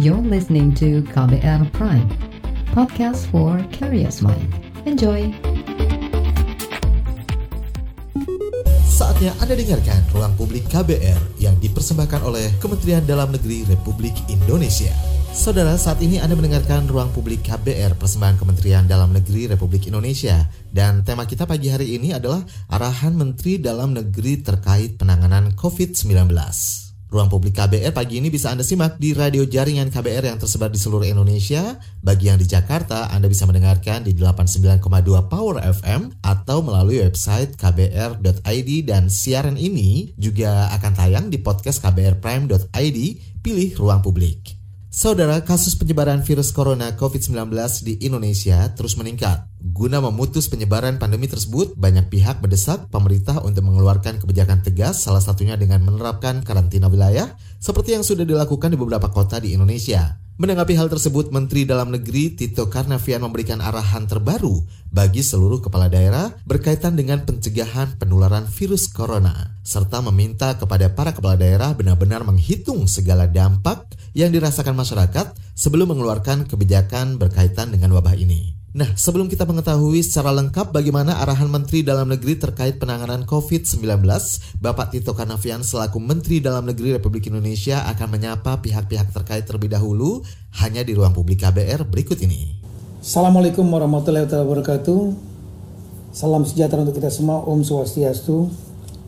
You're 0.00 0.24
listening 0.24 0.72
to 0.80 1.04
KBR 1.12 1.68
Prime, 1.76 2.08
podcast 2.72 3.28
for 3.28 3.60
curious 3.76 4.24
mind. 4.24 4.48
Enjoy! 4.88 5.28
Saatnya 8.88 9.36
Anda 9.44 9.52
dengarkan 9.52 10.00
Ruang 10.16 10.32
Publik 10.40 10.64
KBR 10.72 11.36
yang 11.36 11.60
dipersembahkan 11.60 12.24
oleh 12.24 12.56
Kementerian 12.56 13.04
Dalam 13.04 13.36
Negeri 13.36 13.68
Republik 13.68 14.16
Indonesia. 14.32 14.96
Saudara, 15.36 15.76
saat 15.76 16.00
ini 16.00 16.16
Anda 16.16 16.40
mendengarkan 16.40 16.88
Ruang 16.88 17.12
Publik 17.12 17.44
KBR 17.44 17.92
persembahan 18.00 18.40
Kementerian 18.40 18.88
Dalam 18.88 19.12
Negeri 19.12 19.52
Republik 19.52 19.92
Indonesia. 19.92 20.48
Dan 20.72 21.04
tema 21.04 21.28
kita 21.28 21.44
pagi 21.44 21.68
hari 21.68 22.00
ini 22.00 22.16
adalah 22.16 22.40
Arahan 22.72 23.12
Menteri 23.12 23.60
Dalam 23.60 23.92
Negeri 23.92 24.40
terkait 24.40 24.96
penanganan 24.96 25.52
COVID-19. 25.52 26.32
Ruang 27.12 27.28
Publik 27.28 27.60
KBR 27.60 27.92
pagi 27.92 28.24
ini 28.24 28.32
bisa 28.32 28.48
Anda 28.48 28.64
simak 28.64 28.96
di 28.96 29.12
radio 29.12 29.44
jaringan 29.44 29.92
KBR 29.92 30.32
yang 30.32 30.40
tersebar 30.40 30.72
di 30.72 30.80
seluruh 30.80 31.04
Indonesia. 31.04 31.76
Bagi 32.00 32.32
yang 32.32 32.40
di 32.40 32.48
Jakarta, 32.48 33.12
Anda 33.12 33.28
bisa 33.28 33.44
mendengarkan 33.44 34.08
di 34.08 34.16
89,2 34.16 34.80
Power 35.28 35.60
FM 35.60 36.08
atau 36.24 36.64
melalui 36.64 37.04
website 37.04 37.52
kbr.id 37.60 38.70
dan 38.88 39.12
siaran 39.12 39.60
ini 39.60 40.16
juga 40.16 40.72
akan 40.72 40.92
tayang 40.96 41.26
di 41.28 41.36
podcast 41.36 41.84
kbrprime.id. 41.84 42.98
Pilih 43.44 43.70
Ruang 43.76 44.00
Publik. 44.00 44.61
Saudara, 44.92 45.40
kasus 45.40 45.72
penyebaran 45.72 46.20
virus 46.20 46.52
corona 46.52 46.92
COVID-19 47.00 47.48
di 47.80 47.96
Indonesia 48.04 48.60
terus 48.76 49.00
meningkat. 49.00 49.48
Guna 49.72 50.04
memutus 50.04 50.52
penyebaran 50.52 51.00
pandemi 51.00 51.32
tersebut, 51.32 51.72
banyak 51.80 52.12
pihak 52.12 52.44
mendesak 52.44 52.92
pemerintah 52.92 53.40
untuk 53.40 53.64
mengeluarkan 53.64 54.20
kebijakan 54.20 54.60
tegas, 54.60 55.00
salah 55.00 55.24
satunya 55.24 55.56
dengan 55.56 55.80
menerapkan 55.80 56.44
karantina 56.44 56.92
wilayah, 56.92 57.24
seperti 57.56 57.96
yang 57.96 58.04
sudah 58.04 58.28
dilakukan 58.28 58.68
di 58.68 58.76
beberapa 58.76 59.08
kota 59.08 59.40
di 59.40 59.56
Indonesia. 59.56 60.20
Menanggapi 60.42 60.74
hal 60.74 60.90
tersebut, 60.90 61.30
Menteri 61.30 61.62
Dalam 61.62 61.94
Negeri 61.94 62.34
Tito 62.34 62.66
Karnavian 62.66 63.22
memberikan 63.22 63.62
arahan 63.62 64.10
terbaru 64.10 64.66
bagi 64.90 65.22
seluruh 65.22 65.62
kepala 65.62 65.86
daerah 65.86 66.34
berkaitan 66.42 66.98
dengan 66.98 67.22
pencegahan 67.22 67.94
penularan 67.94 68.50
virus 68.50 68.90
corona, 68.90 69.54
serta 69.62 70.02
meminta 70.02 70.58
kepada 70.58 70.90
para 70.98 71.14
kepala 71.14 71.38
daerah 71.38 71.70
benar-benar 71.78 72.26
menghitung 72.26 72.90
segala 72.90 73.30
dampak 73.30 73.86
yang 74.18 74.34
dirasakan 74.34 74.74
masyarakat 74.74 75.30
sebelum 75.54 75.94
mengeluarkan 75.94 76.50
kebijakan 76.50 77.22
berkaitan 77.22 77.70
dengan 77.70 77.94
wabah 77.94 78.18
ini. 78.18 78.61
Nah, 78.72 78.88
sebelum 78.96 79.28
kita 79.28 79.44
mengetahui 79.44 80.00
secara 80.00 80.32
lengkap 80.32 80.72
bagaimana 80.72 81.20
arahan 81.20 81.44
Menteri 81.44 81.84
Dalam 81.84 82.08
Negeri 82.08 82.40
terkait 82.40 82.80
penanganan 82.80 83.28
COVID-19, 83.28 83.84
Bapak 84.64 84.96
Tito 84.96 85.12
Karnavian 85.12 85.60
selaku 85.60 86.00
Menteri 86.00 86.40
Dalam 86.40 86.64
Negeri 86.64 86.96
Republik 86.96 87.28
Indonesia 87.28 87.84
akan 87.92 88.08
menyapa 88.08 88.64
pihak-pihak 88.64 89.12
terkait 89.12 89.44
terlebih 89.44 89.76
dahulu 89.76 90.24
hanya 90.64 90.80
di 90.80 90.96
ruang 90.96 91.12
publik 91.12 91.44
KBR 91.44 91.84
berikut 91.84 92.16
ini. 92.24 92.56
Assalamualaikum 93.04 93.68
warahmatullahi 93.68 94.24
wabarakatuh. 94.24 95.00
Salam 96.16 96.48
sejahtera 96.48 96.80
untuk 96.80 96.96
kita 96.96 97.12
semua. 97.12 97.44
Om 97.44 97.60
Swastiastu. 97.60 98.48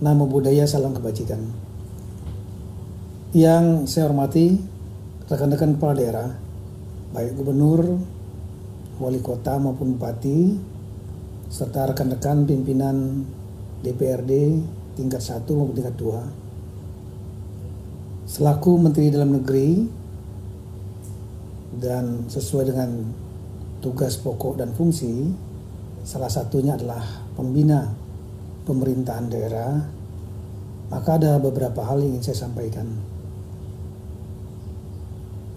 Namo 0.04 0.28
Buddhaya, 0.28 0.68
salam 0.68 0.92
kebajikan. 0.92 1.40
Yang 3.32 3.88
saya 3.88 4.12
hormati, 4.12 4.60
rekan-rekan 5.24 5.80
kepala 5.80 5.96
daerah, 5.96 6.28
baik 7.16 7.32
gubernur, 7.32 8.12
wali 9.00 9.20
kota 9.22 9.58
maupun 9.58 9.92
bupati 9.98 10.58
serta 11.50 11.86
rekan-rekan 11.92 12.46
pimpinan 12.46 13.24
DPRD 13.82 14.32
tingkat 14.94 15.22
1 15.22 15.54
maupun 15.54 15.74
tingkat 15.74 15.96
2 15.98 18.30
selaku 18.30 18.78
Menteri 18.80 19.10
Dalam 19.12 19.32
Negeri 19.36 19.88
dan 21.78 22.24
sesuai 22.30 22.64
dengan 22.70 22.90
tugas 23.82 24.16
pokok 24.16 24.56
dan 24.58 24.72
fungsi 24.72 25.34
salah 26.06 26.30
satunya 26.30 26.74
adalah 26.78 27.02
pembina 27.34 27.90
pemerintahan 28.64 29.28
daerah 29.28 29.72
maka 30.94 31.18
ada 31.18 31.42
beberapa 31.42 31.82
hal 31.82 31.98
yang 32.04 32.16
ingin 32.16 32.30
saya 32.30 32.46
sampaikan. 32.46 32.86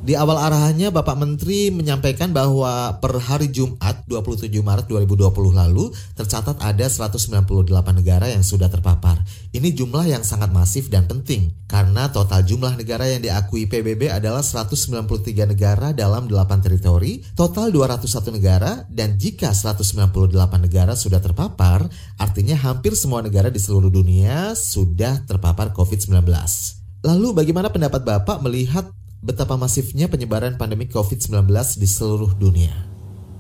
Di 0.04 0.20
awal 0.20 0.36
arahannya 0.36 0.92
Bapak 0.92 1.16
Menteri 1.16 1.72
menyampaikan 1.72 2.36
bahwa 2.36 3.00
per 3.00 3.24
hari 3.24 3.48
Jumat 3.48 4.04
27 4.04 4.52
Maret 4.60 4.92
2020 4.92 5.32
lalu 5.56 5.96
tercatat 6.20 6.60
ada 6.60 6.92
198 6.92 7.72
negara 7.96 8.28
yang 8.28 8.44
sudah 8.44 8.68
terpapar. 8.68 9.24
Ini 9.56 9.72
jumlah 9.72 10.04
yang 10.04 10.28
sangat 10.28 10.52
masif 10.52 10.92
dan 10.92 11.08
penting 11.08 11.56
karena 11.72 12.12
total 12.12 12.44
jumlah 12.44 12.76
negara 12.76 13.08
yang 13.08 13.24
diakui 13.24 13.64
PBB 13.64 14.12
adalah 14.12 14.44
193 14.44 15.08
negara 15.56 15.96
dalam 15.96 16.28
8 16.28 16.36
teritori, 16.60 17.24
total 17.32 17.72
201 17.72 18.36
negara 18.36 18.84
dan 18.92 19.16
jika 19.16 19.56
198 19.56 20.36
negara 20.60 21.00
sudah 21.00 21.24
terpapar, 21.24 21.88
artinya 22.20 22.60
hampir 22.60 22.92
semua 23.00 23.24
negara 23.24 23.48
di 23.48 23.64
seluruh 23.64 23.88
dunia 23.88 24.52
sudah 24.52 25.24
terpapar 25.24 25.72
COVID-19. 25.72 26.83
Lalu 27.04 27.36
bagaimana 27.36 27.68
pendapat 27.68 28.08
Bapak 28.08 28.40
melihat 28.48 28.88
betapa 29.20 29.60
masifnya 29.60 30.08
penyebaran 30.08 30.56
pandemi 30.56 30.88
COVID-19 30.88 31.52
di 31.76 31.84
seluruh 31.84 32.32
dunia? 32.40 32.72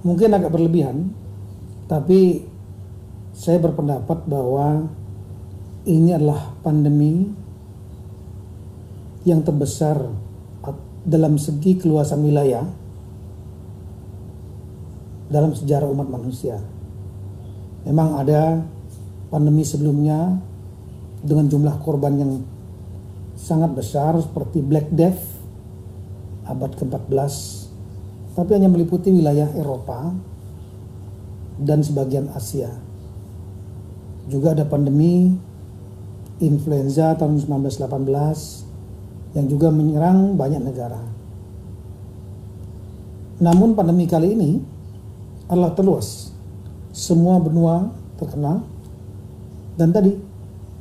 Mungkin 0.04 0.36
agak 0.36 0.52
berlebihan, 0.52 1.16
tapi 1.88 2.44
saya 3.32 3.64
berpendapat 3.64 4.28
bahwa 4.28 4.92
ini 5.88 6.12
adalah 6.12 6.60
pandemi 6.60 7.32
yang 9.24 9.40
terbesar 9.48 10.12
dalam 11.08 11.40
segi 11.40 11.80
keluasan 11.80 12.20
wilayah 12.20 12.68
dalam 15.32 15.56
sejarah 15.56 15.88
umat 15.88 16.12
manusia. 16.12 16.60
Memang 17.88 18.20
ada 18.20 18.60
pandemi 19.32 19.64
sebelumnya 19.64 20.36
dengan 21.24 21.48
jumlah 21.48 21.80
korban 21.80 22.20
yang 22.20 22.32
sangat 23.44 23.76
besar 23.76 24.16
seperti 24.24 24.64
Black 24.64 24.88
Death 24.96 25.20
abad 26.48 26.72
ke-14 26.80 27.34
tapi 28.40 28.56
hanya 28.56 28.72
meliputi 28.72 29.12
wilayah 29.12 29.52
Eropa 29.52 30.16
dan 31.60 31.84
sebagian 31.84 32.32
Asia. 32.34 32.72
Juga 34.32 34.56
ada 34.56 34.66
pandemi 34.66 35.36
influenza 36.40 37.14
tahun 37.20 37.38
1918 37.44 39.38
yang 39.38 39.46
juga 39.52 39.70
menyerang 39.70 40.34
banyak 40.34 40.64
negara. 40.64 41.04
Namun 43.44 43.76
pandemi 43.78 44.08
kali 44.10 44.34
ini 44.34 44.52
adalah 45.52 45.76
terluas. 45.76 46.32
Semua 46.90 47.38
benua 47.38 47.92
terkena 48.18 48.64
dan 49.78 49.94
tadi 49.94 50.16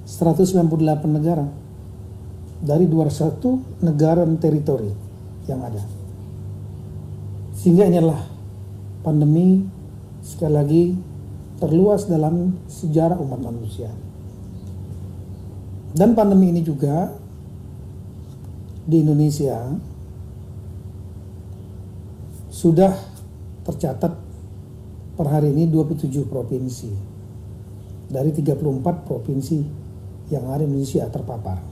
198 0.06 0.62
negara 1.10 1.61
dari 2.62 2.86
21 2.86 3.82
negara 3.82 4.22
dan 4.22 4.38
teritori 4.38 4.90
yang 5.50 5.60
ada. 5.66 5.82
Sehingga 7.58 7.90
ini 7.90 7.98
adalah 7.98 8.22
pandemi 9.02 9.66
sekali 10.22 10.54
lagi 10.54 10.84
terluas 11.58 12.06
dalam 12.06 12.54
sejarah 12.70 13.18
umat 13.18 13.42
manusia. 13.42 13.90
Dan 15.92 16.14
pandemi 16.14 16.54
ini 16.54 16.62
juga 16.62 17.10
di 18.86 19.02
Indonesia 19.02 19.58
sudah 22.48 22.94
tercatat 23.66 24.12
per 25.18 25.26
hari 25.28 25.50
ini 25.50 25.66
27 25.66 26.08
provinsi 26.30 26.90
dari 28.06 28.30
34 28.30 29.06
provinsi 29.06 29.58
yang 30.30 30.48
di 30.50 30.64
Indonesia 30.66 31.04
terpapar. 31.10 31.71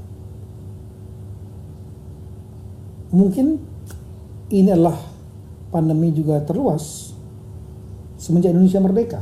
Mungkin 3.11 3.59
ini 4.55 4.71
adalah 4.71 4.95
pandemi 5.71 6.11
juga 6.15 6.43
terluas 6.43 7.15
semenjak 8.19 8.53
Indonesia 8.55 8.81
merdeka 8.83 9.21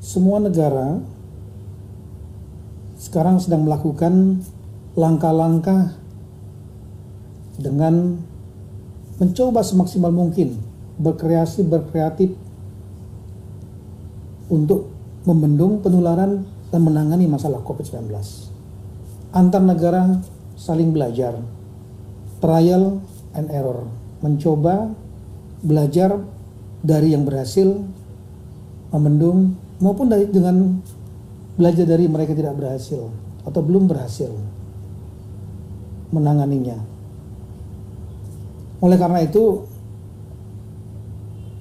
semua 0.01 0.41
negara 0.43 0.99
sekarang 2.97 3.39
sedang 3.39 3.63
melakukan 3.63 4.41
langkah-langkah 4.97 5.93
dengan 7.61 8.17
mencoba 9.21 9.61
semaksimal 9.61 10.09
mungkin 10.09 10.57
berkreasi 10.97 11.61
berkreatif 11.61 12.33
untuk 14.49 14.89
membendung 15.27 15.83
penularan 15.85 16.56
dan 16.71 16.81
menangani 16.83 17.27
masalah 17.27 17.63
COVID-19. 17.63 18.11
Antar 19.31 19.61
negara 19.63 20.19
saling 20.57 20.91
belajar, 20.91 21.37
trial 22.39 22.99
and 23.35 23.47
error, 23.53 23.87
mencoba 24.23 24.91
belajar 25.61 26.17
dari 26.81 27.13
yang 27.13 27.25
berhasil 27.25 27.81
membendung 28.93 29.57
maupun 29.83 30.07
dari 30.07 30.25
dengan 30.29 30.79
belajar 31.57 31.85
dari 31.85 32.05
mereka 32.07 32.37
tidak 32.37 32.55
berhasil 32.55 33.09
atau 33.43 33.61
belum 33.61 33.89
berhasil 33.89 34.31
menanganinya. 36.13 36.77
Oleh 38.79 38.95
karena 38.95 39.25
itu 39.25 39.65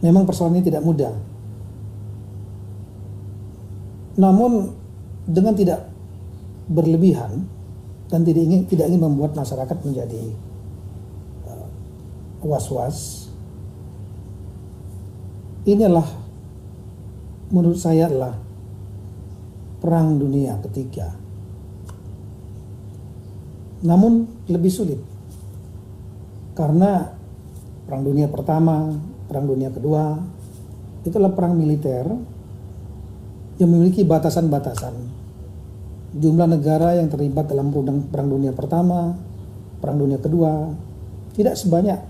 memang 0.05 0.29
persoalan 0.29 0.61
ini 0.61 0.69
tidak 0.69 0.85
mudah. 0.85 1.15
Namun 4.17 4.73
dengan 5.27 5.55
tidak 5.59 5.91
berlebihan 6.71 7.47
dan 8.07 8.23
tidak 8.23 8.43
ingin 8.47 8.61
tidak 8.71 8.87
ingin 8.87 9.03
membuat 9.03 9.35
masyarakat 9.35 9.79
menjadi 9.83 10.23
uh, 11.47 11.67
was-was. 12.47 13.27
Inilah 15.67 16.07
menurut 17.51 17.79
saya 17.79 18.07
adalah 18.07 18.39
perang 19.83 20.19
dunia 20.19 20.59
ketiga. 20.63 21.11
Namun 23.83 24.27
lebih 24.47 24.71
sulit 24.71 24.99
karena 26.57 27.13
perang 27.85 28.03
dunia 28.03 28.27
pertama, 28.31 28.95
perang 29.29 29.47
dunia 29.47 29.69
kedua 29.71 30.17
itulah 31.07 31.31
perang 31.31 31.55
militer 31.55 32.03
yang 33.63 33.71
memiliki 33.71 34.03
batasan-batasan. 34.03 35.16
Jumlah 36.15 36.47
negara 36.47 36.95
yang 36.95 37.11
terlibat 37.11 37.51
dalam 37.51 37.75
perang 38.11 38.29
dunia 38.31 38.55
pertama, 38.55 39.19
perang 39.83 39.99
dunia 39.99 40.21
kedua 40.23 40.71
tidak 41.35 41.59
sebanyak 41.59 42.01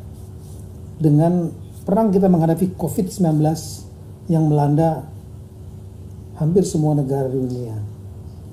dengan 1.00 1.50
perang 1.82 2.12
kita 2.12 2.31
menghadapi 2.31 2.76
COVID-19 2.76 3.43
yang 4.31 4.46
melanda 4.46 5.06
hampir 6.37 6.62
semua 6.66 6.94
negara 6.94 7.26
di 7.31 7.38
dunia. 7.40 7.76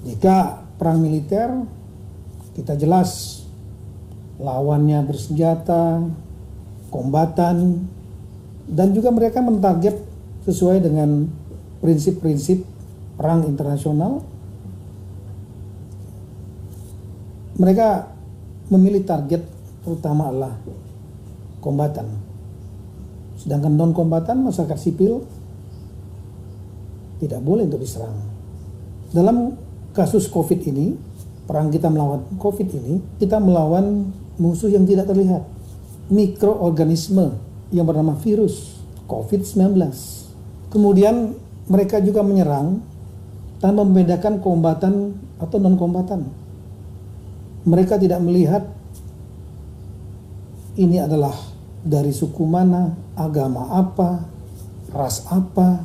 Jika 0.04 0.64
perang 0.80 1.00
militer 1.00 1.50
kita 2.54 2.78
jelas 2.78 3.42
lawannya 4.38 5.02
bersenjata, 5.06 6.02
kombatan, 6.90 7.86
dan 8.70 8.94
juga 8.94 9.10
mereka 9.10 9.42
mentarget 9.42 9.98
sesuai 10.46 10.84
dengan 10.84 11.30
prinsip-prinsip 11.82 12.64
perang 13.18 13.46
internasional. 13.48 14.22
Mereka 17.58 17.88
memilih 18.74 19.06
target 19.06 19.46
terutama 19.86 20.32
adalah 20.34 20.54
kombatan. 21.62 22.08
Sedangkan 23.38 23.76
non 23.76 23.92
kombatan 23.92 24.42
masyarakat 24.42 24.80
sipil 24.80 25.22
tidak 27.22 27.40
boleh 27.44 27.68
untuk 27.68 27.84
diserang. 27.84 28.16
Dalam 29.14 29.54
kasus 29.94 30.26
COVID 30.28 30.60
ini, 30.74 30.98
perang 31.46 31.70
kita 31.70 31.88
melawan 31.88 32.26
COVID 32.42 32.68
ini, 32.74 32.94
kita 33.22 33.38
melawan 33.38 34.10
musuh 34.42 34.68
yang 34.72 34.84
tidak 34.84 35.08
terlihat. 35.08 35.46
Mikroorganisme 36.12 37.38
yang 37.72 37.86
bernama 37.88 38.18
virus 38.20 38.76
COVID-19. 39.08 39.78
Kemudian 40.74 41.38
mereka 41.70 42.04
juga 42.04 42.26
menyerang 42.26 42.82
tanpa 43.64 43.88
membedakan 43.88 44.44
kombatan 44.44 45.16
atau 45.40 45.58
non-kombatan. 45.62 46.43
Mereka 47.64 47.96
tidak 47.96 48.20
melihat 48.20 48.64
ini 50.76 51.00
adalah 51.00 51.36
dari 51.84 52.10
suku 52.10 52.44
mana, 52.44 52.96
agama 53.14 53.72
apa, 53.78 54.24
ras 54.92 55.24
apa, 55.30 55.84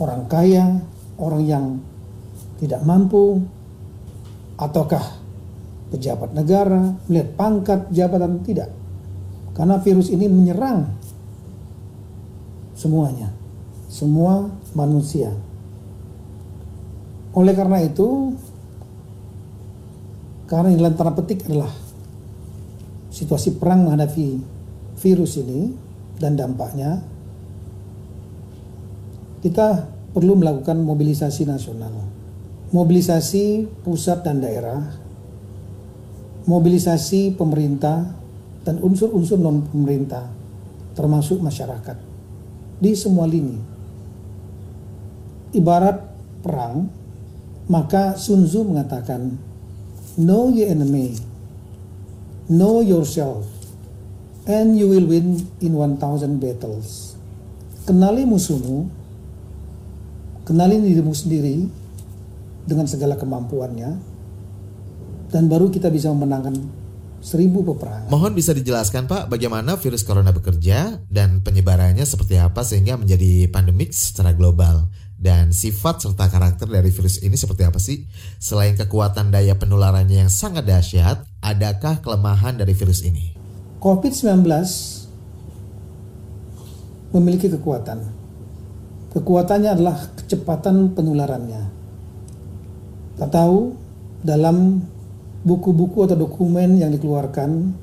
orang 0.00 0.24
kaya, 0.30 0.80
orang 1.20 1.42
yang 1.44 1.66
tidak 2.58 2.80
mampu, 2.82 3.44
ataukah 4.56 5.20
pejabat 5.90 6.32
negara, 6.32 6.94
melihat 7.10 7.28
pangkat 7.34 7.80
jabatan 7.90 8.40
tidak. 8.46 8.70
Karena 9.52 9.82
virus 9.82 10.08
ini 10.08 10.30
menyerang 10.30 10.86
semuanya, 12.78 13.28
semua 13.90 14.48
manusia. 14.72 15.34
Oleh 17.36 17.52
karena 17.52 17.84
itu, 17.84 18.32
karena 20.50 20.74
ini 20.74 20.82
tanda 20.82 21.14
petik 21.14 21.46
adalah 21.46 21.70
situasi 23.14 23.54
perang 23.54 23.86
menghadapi 23.86 24.42
virus 24.98 25.38
ini 25.38 25.70
dan 26.18 26.34
dampaknya, 26.34 26.98
kita 29.46 29.86
perlu 30.10 30.34
melakukan 30.34 30.82
mobilisasi 30.82 31.46
nasional 31.46 32.10
mobilisasi 32.70 33.66
pusat 33.82 34.22
dan 34.22 34.38
daerah, 34.38 34.78
mobilisasi 36.46 37.34
pemerintah 37.34 38.14
dan 38.62 38.78
unsur-unsur 38.78 39.38
non 39.42 39.66
pemerintah 39.66 40.30
termasuk 40.94 41.42
masyarakat 41.42 41.98
di 42.78 42.94
semua 42.94 43.26
lini. 43.26 43.58
Ibarat 45.50 45.98
perang, 46.46 46.86
maka 47.66 48.14
Sun 48.14 48.46
Tzu 48.46 48.62
mengatakan, 48.62 49.34
Know 50.20 50.52
your 50.52 50.68
enemy, 50.68 51.16
know 52.44 52.84
yourself, 52.84 53.48
and 54.44 54.76
you 54.76 54.84
will 54.84 55.08
win 55.08 55.48
in 55.64 55.72
1000 55.72 56.36
battles. 56.36 57.16
Kenali 57.88 58.28
musuhmu, 58.28 58.84
kenali 60.44 60.76
dirimu 60.76 61.16
sendiri, 61.16 61.64
dengan 62.68 62.84
segala 62.84 63.16
kemampuannya. 63.16 64.12
Dan 65.32 65.48
baru 65.48 65.72
kita 65.72 65.88
bisa 65.88 66.12
memenangkan 66.12 66.52
seribu 67.24 67.62
peperangan. 67.62 68.12
Mohon 68.12 68.32
bisa 68.34 68.50
dijelaskan 68.52 69.06
Pak 69.08 69.30
bagaimana 69.30 69.80
virus 69.80 70.02
corona 70.02 70.34
bekerja 70.34 71.00
dan 71.06 71.40
penyebarannya 71.40 72.02
seperti 72.02 72.36
apa 72.36 72.60
sehingga 72.66 73.00
menjadi 73.00 73.46
pandemik 73.48 73.94
secara 73.94 74.34
global 74.34 74.90
dan 75.20 75.52
sifat 75.52 76.00
serta 76.00 76.32
karakter 76.32 76.64
dari 76.64 76.88
virus 76.88 77.20
ini 77.20 77.36
seperti 77.36 77.68
apa 77.68 77.76
sih? 77.76 78.08
Selain 78.40 78.72
kekuatan 78.72 79.28
daya 79.28 79.52
penularannya 79.52 80.24
yang 80.24 80.32
sangat 80.32 80.64
dahsyat, 80.64 81.28
adakah 81.44 82.00
kelemahan 82.00 82.56
dari 82.56 82.72
virus 82.72 83.04
ini? 83.04 83.36
COVID-19 83.84 84.48
memiliki 87.12 87.52
kekuatan. 87.52 88.00
Kekuatannya 89.12 89.70
adalah 89.76 90.08
kecepatan 90.16 90.96
penularannya. 90.96 91.62
Kita 93.20 93.28
tahu 93.28 93.76
dalam 94.24 94.80
buku-buku 95.44 96.08
atau 96.08 96.16
dokumen 96.16 96.80
yang 96.80 96.88
dikeluarkan 96.96 97.76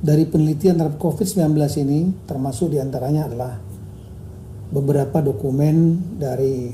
dari 0.00 0.22
penelitian 0.26 0.78
terhadap 0.78 1.02
COVID-19 1.02 1.50
ini 1.82 2.00
termasuk 2.30 2.70
di 2.70 2.78
antaranya 2.78 3.26
adalah 3.26 3.52
beberapa 4.70 5.18
dokumen 5.18 5.98
dari 6.18 6.70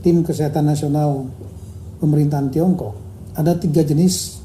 tim 0.00 0.24
kesehatan 0.24 0.68
nasional 0.68 1.28
pemerintahan 2.00 2.48
Tiongkok. 2.52 2.96
Ada 3.36 3.56
tiga 3.60 3.84
jenis 3.84 4.40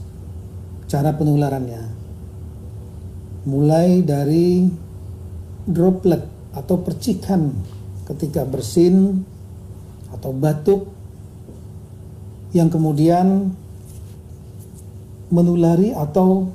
cara 0.87 1.15
penularannya. 1.15 1.83
Mulai 3.47 4.03
dari 4.03 4.67
droplet 5.63 6.23
atau 6.51 6.75
percikan 6.81 7.51
ketika 8.09 8.43
bersin 8.43 9.23
atau 10.09 10.33
batuk 10.33 10.89
yang 12.51 12.67
kemudian 12.67 13.53
menulari 15.29 15.93
atau 15.93 16.49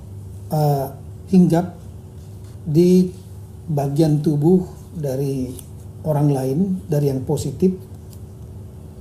uh, 0.50 0.86
hinggap 1.30 1.78
di 2.66 3.14
bagian 3.70 4.18
tubuh 4.18 4.66
dari 4.98 5.54
orang 6.04 6.28
lain 6.30 6.58
dari 6.86 7.08
yang 7.08 7.24
positif 7.24 7.72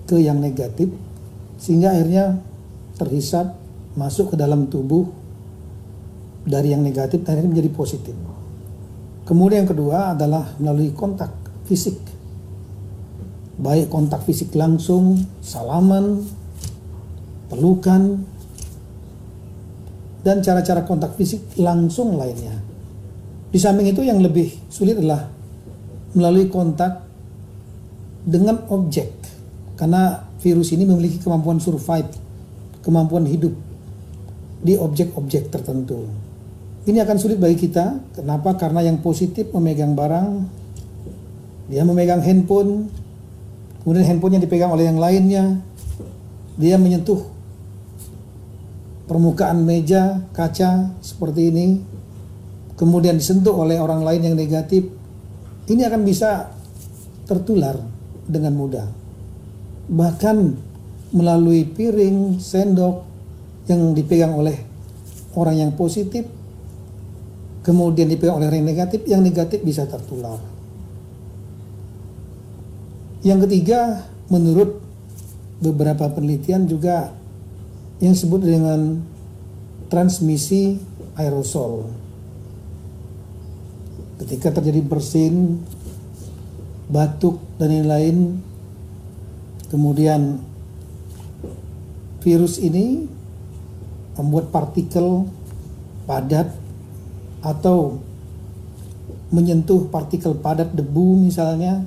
ke 0.07 0.19
yang 0.19 0.39
negatif 0.39 0.91
sehingga 1.59 1.95
akhirnya 1.95 2.39
terhisap 2.99 3.55
masuk 3.95 4.33
ke 4.33 4.35
dalam 4.39 4.67
tubuh 4.67 5.07
dari 6.43 6.75
yang 6.75 6.83
negatif 6.83 7.23
dan 7.23 7.39
akhirnya 7.39 7.51
menjadi 7.55 7.71
positif. 7.71 8.15
Kemudian 9.23 9.63
yang 9.63 9.71
kedua 9.71 10.11
adalah 10.11 10.51
melalui 10.59 10.91
kontak 10.91 11.31
fisik. 11.63 11.95
Baik 13.55 13.87
kontak 13.87 14.27
fisik 14.27 14.51
langsung, 14.51 15.23
salaman, 15.39 16.19
pelukan, 17.47 18.19
dan 20.23 20.43
cara-cara 20.43 20.83
kontak 20.83 21.15
fisik 21.15 21.39
langsung 21.55 22.19
lainnya. 22.19 22.59
Di 23.53 23.59
samping 23.61 23.93
itu 23.93 24.01
yang 24.03 24.19
lebih 24.19 24.49
sulit 24.67 24.97
adalah 24.99 25.29
melalui 26.13 26.49
kontak 26.49 27.05
dengan 28.23 28.63
objek. 28.69 29.11
Karena 29.77 30.23
virus 30.39 30.71
ini 30.71 30.85
memiliki 30.87 31.19
kemampuan 31.19 31.59
survive, 31.59 32.09
kemampuan 32.85 33.27
hidup 33.27 33.53
di 34.63 34.79
objek-objek 34.79 35.51
tertentu. 35.51 36.07
Ini 36.83 37.03
akan 37.03 37.17
sulit 37.19 37.39
bagi 37.39 37.67
kita. 37.67 37.99
Kenapa? 38.15 38.55
Karena 38.55 38.83
yang 38.83 38.99
positif 38.99 39.51
memegang 39.51 39.95
barang, 39.95 40.29
dia 41.71 41.83
memegang 41.87 42.19
handphone, 42.19 42.91
kemudian 43.83 44.03
handphonenya 44.07 44.43
dipegang 44.43 44.71
oleh 44.71 44.87
yang 44.87 44.99
lainnya, 44.99 45.63
dia 46.59 46.75
menyentuh 46.75 47.23
permukaan 49.07 49.63
meja, 49.63 50.23
kaca 50.35 50.91
seperti 50.99 51.51
ini, 51.51 51.67
kemudian 52.75 53.15
disentuh 53.15 53.55
oleh 53.55 53.79
orang 53.79 54.03
lain 54.03 54.31
yang 54.31 54.35
negatif, 54.35 54.87
ini 55.69 55.81
akan 55.87 56.01
bisa 56.03 56.51
tertular 57.23 57.79
dengan 58.27 58.53
mudah. 58.55 58.87
Bahkan 59.87 60.37
melalui 61.13 61.67
piring, 61.67 62.39
sendok 62.39 63.05
yang 63.69 63.95
dipegang 63.95 64.35
oleh 64.35 64.57
orang 65.37 65.55
yang 65.55 65.71
positif, 65.77 66.27
kemudian 67.63 68.11
dipegang 68.11 68.41
oleh 68.41 68.47
orang 68.51 68.59
yang 68.63 68.71
negatif, 68.75 68.99
yang 69.07 69.21
negatif 69.23 69.63
bisa 69.63 69.87
tertular. 69.87 70.39
Yang 73.23 73.47
ketiga, 73.47 74.03
menurut 74.27 74.83
beberapa 75.63 76.11
penelitian 76.11 76.67
juga 76.67 77.15
yang 78.03 78.11
disebut 78.11 78.41
dengan 78.43 78.99
transmisi 79.87 80.75
aerosol. 81.15 82.02
Ketika 84.23 84.55
terjadi 84.55 84.79
bersin, 84.79 85.59
batuk 86.87 87.43
dan 87.59 87.75
lain-lain, 87.75 88.39
kemudian 89.67 90.39
virus 92.23 92.55
ini 92.55 93.03
membuat 94.15 94.47
partikel 94.47 95.27
padat 96.07 96.55
atau 97.43 97.99
menyentuh 99.33 99.91
partikel 99.91 100.39
padat 100.39 100.71
debu 100.71 101.19
misalnya 101.19 101.83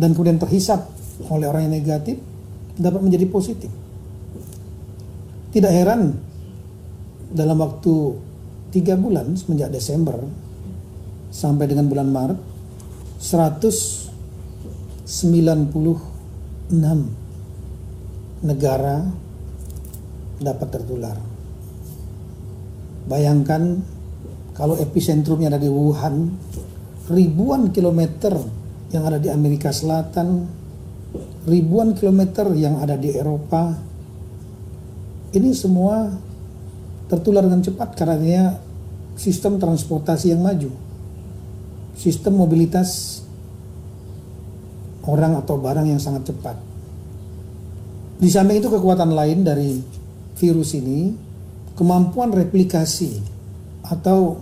dan 0.00 0.16
kemudian 0.16 0.40
terhisap 0.40 0.88
oleh 1.28 1.44
orang 1.44 1.68
yang 1.68 1.76
negatif 1.82 2.16
dapat 2.78 3.02
menjadi 3.02 3.26
positif. 3.28 3.68
Tidak 5.52 5.68
heran 5.68 6.14
dalam 7.34 7.58
waktu 7.58 8.14
tiga 8.78 8.94
bulan 8.94 9.34
semenjak 9.34 9.74
Desember 9.74 10.14
sampai 11.34 11.66
dengan 11.66 11.90
bulan 11.90 12.14
Maret 12.14 12.38
196 13.18 14.06
negara 18.46 19.02
dapat 20.38 20.68
tertular. 20.70 21.18
Bayangkan 23.10 23.82
kalau 24.54 24.78
epicentrumnya 24.78 25.50
ada 25.50 25.58
di 25.58 25.66
Wuhan, 25.66 26.30
ribuan 27.10 27.74
kilometer 27.74 28.38
yang 28.94 29.02
ada 29.10 29.18
di 29.18 29.26
Amerika 29.26 29.74
Selatan, 29.74 30.46
ribuan 31.50 31.98
kilometer 31.98 32.46
yang 32.54 32.78
ada 32.78 32.94
di 32.94 33.10
Eropa, 33.10 33.74
ini 35.34 35.50
semua 35.50 36.28
tertular 37.08 37.42
dengan 37.42 37.64
cepat 37.64 37.96
karena 37.96 38.67
sistem 39.18 39.58
transportasi 39.58 40.30
yang 40.30 40.40
maju, 40.40 40.70
sistem 41.98 42.38
mobilitas 42.38 43.20
orang 45.02 45.34
atau 45.42 45.58
barang 45.58 45.90
yang 45.90 45.98
sangat 45.98 46.30
cepat. 46.30 46.56
Di 48.18 48.30
samping 48.30 48.62
itu 48.62 48.70
kekuatan 48.70 49.10
lain 49.10 49.42
dari 49.42 49.82
virus 50.38 50.78
ini 50.78 51.10
kemampuan 51.74 52.30
replikasi 52.30 53.18
atau 53.82 54.38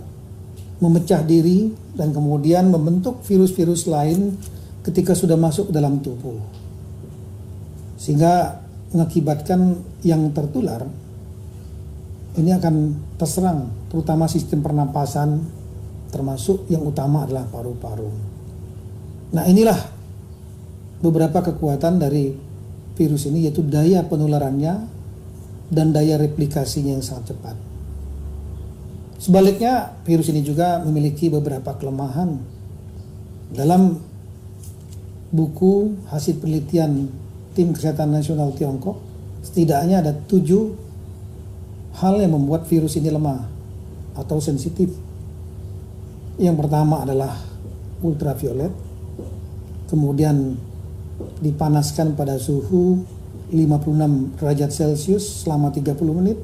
memecah 0.77 1.25
diri 1.25 1.73
dan 1.97 2.13
kemudian 2.13 2.69
membentuk 2.69 3.25
virus-virus 3.25 3.89
lain 3.89 4.37
ketika 4.85 5.17
sudah 5.17 5.37
masuk 5.37 5.73
dalam 5.73 5.97
tubuh. 6.05 6.37
Sehingga 7.97 8.61
mengakibatkan 8.93 9.81
yang 10.05 10.29
tertular 10.33 10.85
ini 12.37 12.53
akan 12.53 12.75
terserang 13.17 13.89
terutama 13.89 14.29
sistem 14.29 14.61
pernapasan 14.61 15.41
termasuk 16.13 16.69
yang 16.71 16.85
utama 16.87 17.27
adalah 17.27 17.45
paru-paru. 17.51 18.07
Nah, 19.35 19.43
inilah 19.43 19.75
beberapa 21.03 21.43
kekuatan 21.43 21.99
dari 21.99 22.31
virus 22.95 23.27
ini 23.29 23.45
yaitu 23.45 23.61
daya 23.61 24.01
penularannya 24.07 24.87
dan 25.67 25.91
daya 25.91 26.15
replikasinya 26.15 26.95
yang 26.95 27.03
sangat 27.03 27.35
cepat. 27.35 27.55
Sebaliknya, 29.17 29.97
virus 30.07 30.31
ini 30.31 30.45
juga 30.45 30.79
memiliki 30.79 31.27
beberapa 31.27 31.75
kelemahan. 31.75 32.37
Dalam 33.51 33.99
buku 35.33 36.05
hasil 36.07 36.39
penelitian 36.39 37.11
Tim 37.51 37.73
Kesehatan 37.75 38.13
Nasional 38.13 38.53
Tiongkok, 38.55 39.01
setidaknya 39.43 40.05
ada 40.05 40.13
tujuh 40.15 40.86
hal 41.97 42.21
yang 42.21 42.37
membuat 42.37 42.69
virus 42.69 42.97
ini 42.97 43.09
lemah 43.09 43.41
atau 44.17 44.37
sensitif. 44.37 44.93
Yang 46.37 46.55
pertama 46.65 47.01
adalah 47.01 47.33
ultraviolet, 48.05 48.69
kemudian 49.89 50.53
dipanaskan 51.41 52.13
pada 52.13 52.37
suhu 52.37 53.01
56 53.49 54.37
derajat 54.37 54.69
Celcius 54.69 55.45
selama 55.45 55.73
30 55.73 55.97
menit. 56.13 56.37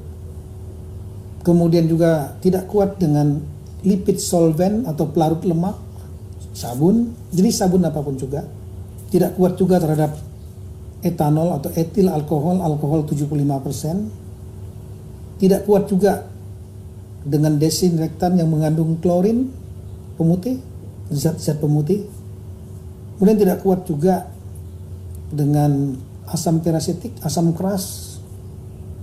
Kemudian 1.44 1.84
juga 1.86 2.34
tidak 2.40 2.66
kuat 2.66 2.96
dengan 2.96 3.38
lipid 3.84 4.16
solvent 4.16 4.88
atau 4.88 5.12
pelarut 5.12 5.44
lemak, 5.44 5.76
sabun, 6.56 7.12
jenis 7.30 7.60
sabun 7.60 7.84
apa 7.84 8.00
pun 8.00 8.16
juga. 8.16 8.42
Tidak 9.12 9.36
kuat 9.36 9.54
juga 9.60 9.78
terhadap 9.78 10.16
etanol 11.04 11.52
atau 11.60 11.70
etil 11.76 12.08
alkohol, 12.08 12.64
alkohol 12.64 13.04
75%. 13.04 14.23
Tidak 15.44 15.68
kuat 15.68 15.84
juga 15.92 16.24
dengan 17.20 17.60
desinfektan 17.60 18.40
yang 18.40 18.48
mengandung 18.48 18.96
klorin, 18.96 19.52
pemutih, 20.16 20.56
zat-zat 21.12 21.60
pemutih. 21.60 22.08
Kemudian 23.20 23.36
tidak 23.36 23.60
kuat 23.60 23.84
juga 23.84 24.24
dengan 25.28 26.00
asam 26.32 26.64
perasetik, 26.64 27.20
asam 27.20 27.52
keras, 27.52 28.16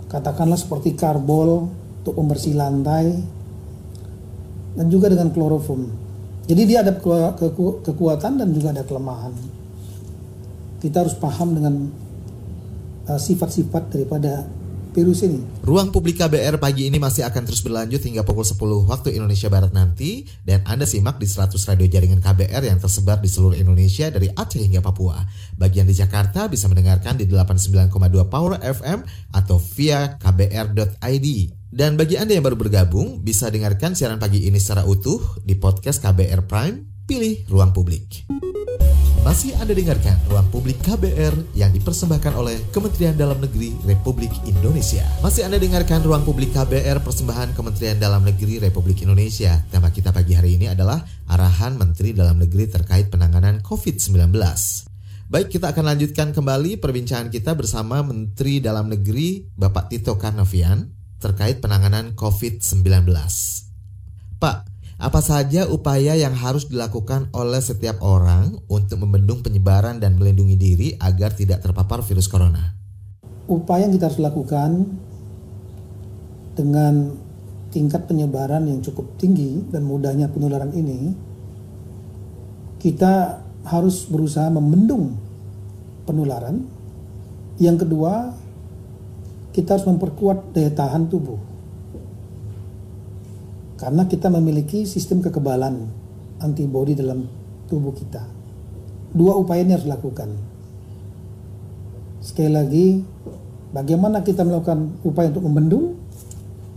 katakanlah 0.09 0.57
seperti 0.57 0.97
karbol 0.97 1.69
untuk 2.01 2.17
pembersih 2.17 2.57
lantai, 2.57 3.21
dan 4.73 4.85
juga 4.89 5.13
dengan 5.13 5.29
kloroform. 5.29 5.93
Jadi 6.49 6.61
dia 6.65 6.81
ada 6.81 6.97
kekuatan 7.85 8.41
dan 8.41 8.49
juga 8.49 8.73
ada 8.73 8.81
kelemahan. 8.81 9.29
Kita 10.81 11.05
harus 11.05 11.13
paham 11.13 11.53
dengan 11.53 11.85
uh, 13.05 13.19
sifat-sifat 13.21 13.93
daripada 13.93 14.41
virus 14.91 15.23
ini. 15.23 15.41
Ruang 15.63 15.89
publik 15.89 16.19
KBR 16.19 16.59
pagi 16.59 16.87
ini 16.87 16.99
masih 16.99 17.23
akan 17.27 17.47
terus 17.47 17.63
berlanjut 17.63 18.03
hingga 18.03 18.21
pukul 18.27 18.43
10 18.43 18.59
waktu 18.87 19.15
Indonesia 19.15 19.47
Barat 19.47 19.71
nanti 19.71 20.27
dan 20.43 20.61
Anda 20.67 20.83
simak 20.83 21.17
di 21.17 21.27
100 21.27 21.55
radio 21.67 21.87
jaringan 21.87 22.19
KBR 22.19 22.63
yang 22.67 22.79
tersebar 22.79 23.23
di 23.23 23.31
seluruh 23.31 23.55
Indonesia 23.55 24.11
dari 24.11 24.27
Aceh 24.29 24.59
hingga 24.59 24.83
Papua. 24.83 25.23
Bagian 25.55 25.87
di 25.87 25.95
Jakarta 25.95 26.51
bisa 26.51 26.67
mendengarkan 26.67 27.15
di 27.17 27.25
89,2 27.25 27.91
Power 28.27 28.59
FM 28.59 28.99
atau 29.31 29.57
via 29.57 30.19
kbr.id. 30.19 31.27
Dan 31.71 31.95
bagi 31.95 32.19
Anda 32.19 32.35
yang 32.35 32.43
baru 32.43 32.59
bergabung, 32.59 33.23
bisa 33.23 33.47
dengarkan 33.47 33.95
siaran 33.95 34.19
pagi 34.19 34.43
ini 34.43 34.59
secara 34.59 34.83
utuh 34.83 35.39
di 35.39 35.55
podcast 35.55 36.03
KBR 36.03 36.43
Prime, 36.43 37.07
pilih 37.07 37.47
ruang 37.47 37.71
publik. 37.71 38.27
Masih 39.21 39.53
Anda 39.61 39.77
dengarkan 39.77 40.17
Ruang 40.33 40.49
Publik 40.49 40.81
KBR 40.81 41.53
yang 41.53 41.69
dipersembahkan 41.69 42.33
oleh 42.33 42.57
Kementerian 42.73 43.13
Dalam 43.13 43.37
Negeri 43.37 43.77
Republik 43.85 44.33
Indonesia. 44.49 45.05
Masih 45.21 45.45
Anda 45.45 45.61
dengarkan 45.61 46.01
Ruang 46.01 46.25
Publik 46.25 46.49
KBR 46.57 47.05
persembahan 47.05 47.53
Kementerian 47.53 48.01
Dalam 48.01 48.25
Negeri 48.25 48.57
Republik 48.57 49.05
Indonesia. 49.05 49.61
Tema 49.69 49.93
kita 49.93 50.09
pagi 50.09 50.33
hari 50.33 50.57
ini 50.57 50.73
adalah 50.73 51.05
arahan 51.29 51.77
Menteri 51.77 52.17
Dalam 52.17 52.41
Negeri 52.41 52.65
terkait 52.65 53.13
penanganan 53.13 53.61
COVID-19. 53.61 54.33
Baik, 55.29 55.53
kita 55.53 55.69
akan 55.69 55.85
lanjutkan 55.93 56.33
kembali 56.33 56.81
perbincangan 56.81 57.29
kita 57.29 57.53
bersama 57.53 58.01
Menteri 58.01 58.57
Dalam 58.57 58.89
Negeri 58.89 59.45
Bapak 59.53 59.93
Tito 59.93 60.17
Karnavian 60.17 60.97
terkait 61.21 61.61
penanganan 61.61 62.17
COVID-19. 62.17 63.05
Pak, 64.41 64.70
apa 65.01 65.17
saja 65.17 65.65
upaya 65.65 66.13
yang 66.13 66.37
harus 66.37 66.69
dilakukan 66.69 67.33
oleh 67.33 67.57
setiap 67.57 68.05
orang 68.05 68.61
untuk 68.69 69.01
membendung 69.01 69.41
penyebaran 69.41 69.97
dan 69.97 70.13
melindungi 70.13 70.53
diri 70.53 70.87
agar 71.01 71.33
tidak 71.33 71.65
terpapar 71.65 72.05
virus 72.05 72.29
corona? 72.29 72.77
Upaya 73.49 73.89
yang 73.89 73.97
kita 73.97 74.13
harus 74.13 74.21
lakukan 74.21 74.85
dengan 76.53 77.17
tingkat 77.73 78.05
penyebaran 78.05 78.69
yang 78.69 78.85
cukup 78.85 79.17
tinggi 79.17 79.65
dan 79.73 79.89
mudahnya 79.89 80.29
penularan 80.29 80.69
ini, 80.69 81.17
kita 82.77 83.41
harus 83.65 84.05
berusaha 84.05 84.53
membendung 84.53 85.17
penularan. 86.05 86.61
Yang 87.57 87.89
kedua, 87.89 88.37
kita 89.49 89.81
harus 89.81 89.89
memperkuat 89.89 90.53
daya 90.53 90.69
tahan 90.69 91.09
tubuh 91.09 91.50
karena 93.81 94.05
kita 94.05 94.29
memiliki 94.29 94.85
sistem 94.85 95.25
kekebalan 95.25 95.89
antibodi 96.37 96.93
dalam 96.93 97.25
tubuh 97.65 97.89
kita. 97.97 98.21
Dua 99.09 99.33
upaya 99.41 99.65
ini 99.65 99.73
harus 99.73 99.89
dilakukan. 99.89 100.29
Sekali 102.21 102.51
lagi, 102.53 103.01
bagaimana 103.73 104.21
kita 104.21 104.45
melakukan 104.45 105.01
upaya 105.01 105.33
untuk 105.33 105.49
membendung, 105.49 105.97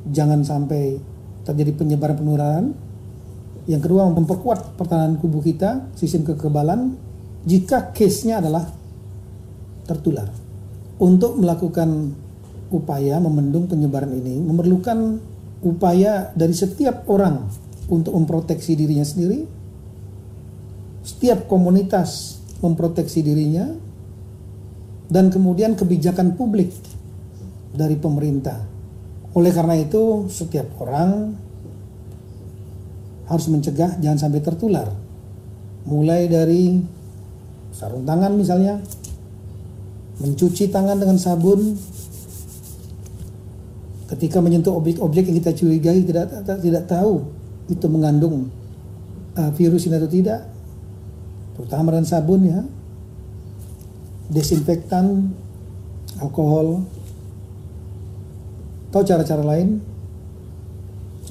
jangan 0.09 0.41
sampai 0.41 0.97
terjadi 1.45 1.77
penyebaran 1.77 2.17
penularan. 2.17 2.65
Yang 3.69 3.85
kedua, 3.85 4.09
memperkuat 4.09 4.81
pertahanan 4.81 5.21
tubuh 5.21 5.45
kita, 5.45 5.85
sistem 6.01 6.25
kekebalan, 6.25 6.97
jika 7.45 7.93
case-nya 7.93 8.41
adalah 8.41 8.65
tertular. 9.85 10.33
Untuk 10.97 11.37
melakukan 11.37 12.17
upaya 12.73 13.21
membendung 13.21 13.69
penyebaran 13.69 14.17
ini 14.17 14.41
memerlukan 14.41 15.21
upaya 15.65 16.31
dari 16.37 16.53
setiap 16.53 17.09
orang 17.09 17.49
untuk 17.89 18.13
memproteksi 18.13 18.77
dirinya 18.77 19.03
sendiri, 19.03 19.49
setiap 21.01 21.49
komunitas 21.49 22.41
memproteksi 22.61 23.21
dirinya, 23.21 23.73
dan 25.09 25.29
kemudian 25.29 25.77
kebijakan 25.77 26.37
publik 26.37 26.73
dari 27.73 27.97
pemerintah. 27.97 28.61
Oleh 29.35 29.51
karena 29.51 29.77
itu, 29.77 30.31
setiap 30.31 30.69
orang 30.81 31.35
harus 33.25 33.47
mencegah 33.49 33.99
jangan 34.01 34.21
sampai 34.21 34.41
tertular. 34.41 34.89
Mulai 35.85 36.31
dari 36.31 36.81
sarung 37.75 38.07
tangan 38.09 38.33
misalnya, 38.39 38.81
mencuci 40.23 40.71
tangan 40.71 40.97
dengan 40.97 41.19
sabun, 41.21 41.75
ketika 44.15 44.39
menyentuh 44.39 44.79
objek-objek 44.79 45.27
yang 45.27 45.37
kita 45.43 45.53
curigai 45.59 46.01
tidak 46.07 46.31
tidak 46.63 46.85
tahu 46.87 47.27
itu 47.67 47.87
mengandung 47.91 48.53
uh, 49.35 49.51
virus 49.55 49.91
atau 49.91 50.11
tidak. 50.11 50.47
Terutama 51.55 51.95
dengan 51.95 52.07
sabun 52.07 52.41
ya. 52.47 52.61
Desinfektan 54.31 55.31
alkohol. 56.19 56.83
Atau 58.91 59.03
cara-cara 59.07 59.43
lain. 59.43 59.83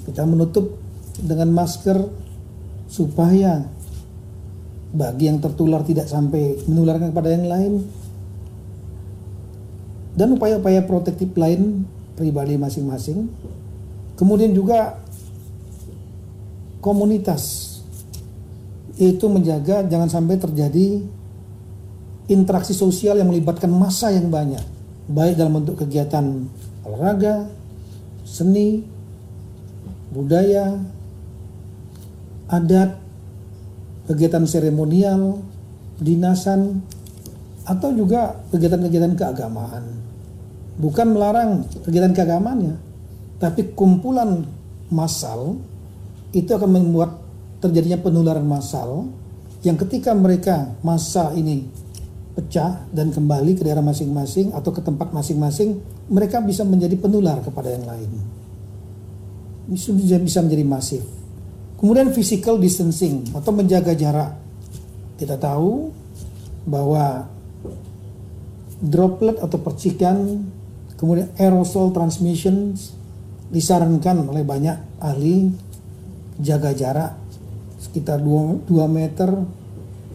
Kita 0.03 0.27
menutup 0.27 0.79
dengan 1.15 1.47
masker 1.55 1.95
supaya 2.91 3.63
bagi 4.93 5.31
yang 5.31 5.39
tertular 5.39 5.81
tidak 5.87 6.11
sampai 6.11 6.59
menularkan 6.67 7.15
kepada 7.15 7.29
yang 7.31 7.47
lain. 7.47 7.73
Dan 10.13 10.37
upaya-upaya 10.37 10.85
protektif 10.85 11.33
lain 11.33 11.87
pribadi 12.13 12.57
masing-masing. 12.57 13.29
Kemudian 14.13 14.53
juga 14.53 15.01
komunitas 16.83 17.73
itu 19.01 19.25
menjaga 19.25 19.81
jangan 19.89 20.09
sampai 20.11 20.37
terjadi 20.37 21.01
interaksi 22.29 22.77
sosial 22.77 23.17
yang 23.17 23.27
melibatkan 23.27 23.71
massa 23.73 24.13
yang 24.13 24.29
banyak, 24.29 24.61
baik 25.09 25.35
dalam 25.35 25.59
bentuk 25.59 25.81
kegiatan 25.81 26.45
olahraga, 26.85 27.49
seni, 28.23 28.85
budaya, 30.13 30.77
adat, 32.47 32.95
kegiatan 34.07 34.45
seremonial, 34.45 35.41
dinasan, 35.97 36.85
atau 37.65 37.89
juga 37.95 38.37
kegiatan-kegiatan 38.53 39.15
keagamaan 39.17 40.12
bukan 40.77 41.07
melarang 41.13 41.67
kegiatan 41.85 42.13
keagamaannya, 42.13 42.75
tapi 43.37 43.75
kumpulan 43.77 44.45
massal 44.89 45.57
itu 46.33 46.49
akan 46.49 46.69
membuat 46.81 47.21
terjadinya 47.61 48.01
penularan 48.01 48.45
massal 48.45 49.07
yang 49.63 49.79
ketika 49.79 50.11
mereka 50.11 50.75
masa 50.83 51.31
ini 51.37 51.63
pecah 52.33 52.83
dan 52.89 53.13
kembali 53.13 53.55
ke 53.55 53.61
daerah 53.63 53.85
masing-masing 53.85 54.51
atau 54.51 54.73
ke 54.73 54.81
tempat 54.81 55.13
masing-masing, 55.13 55.79
mereka 56.09 56.41
bisa 56.41 56.65
menjadi 56.65 56.97
penular 56.97 57.39
kepada 57.45 57.69
yang 57.71 57.85
lain. 57.85 58.09
Bisa 59.69 59.93
bisa 60.19 60.41
menjadi 60.43 60.65
masif. 60.65 61.03
Kemudian 61.79 62.11
physical 62.11 62.59
distancing 62.59 63.29
atau 63.31 63.53
menjaga 63.53 63.93
jarak. 63.95 64.35
Kita 65.15 65.37
tahu 65.39 65.93
bahwa 66.67 67.29
droplet 68.83 69.39
atau 69.39 69.57
percikan 69.63 70.43
Kemudian 71.03 71.35
aerosol 71.35 71.91
transmission 71.91 72.71
disarankan 73.51 74.23
oleh 74.23 74.47
banyak 74.47 75.03
ahli 75.03 75.51
jaga 76.39 76.71
jarak 76.71 77.19
sekitar 77.75 78.23
2, 78.23 78.71
2 78.71 78.87
meter. 78.87 79.27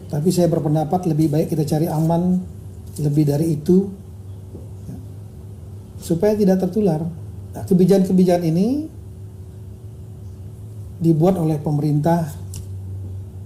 Tapi 0.09 0.33
saya 0.33 0.49
berpendapat 0.49 1.05
lebih 1.05 1.29
baik 1.29 1.53
kita 1.53 1.61
cari 1.69 1.85
aman 1.85 2.41
lebih 2.97 3.21
dari 3.21 3.53
itu 3.53 3.85
ya, 4.89 4.97
supaya 6.01 6.33
tidak 6.33 6.57
tertular. 6.57 7.05
Nah, 7.53 7.63
kebijakan-kebijakan 7.69 8.49
ini 8.49 8.89
dibuat 10.97 11.37
oleh 11.37 11.61
pemerintah 11.61 12.33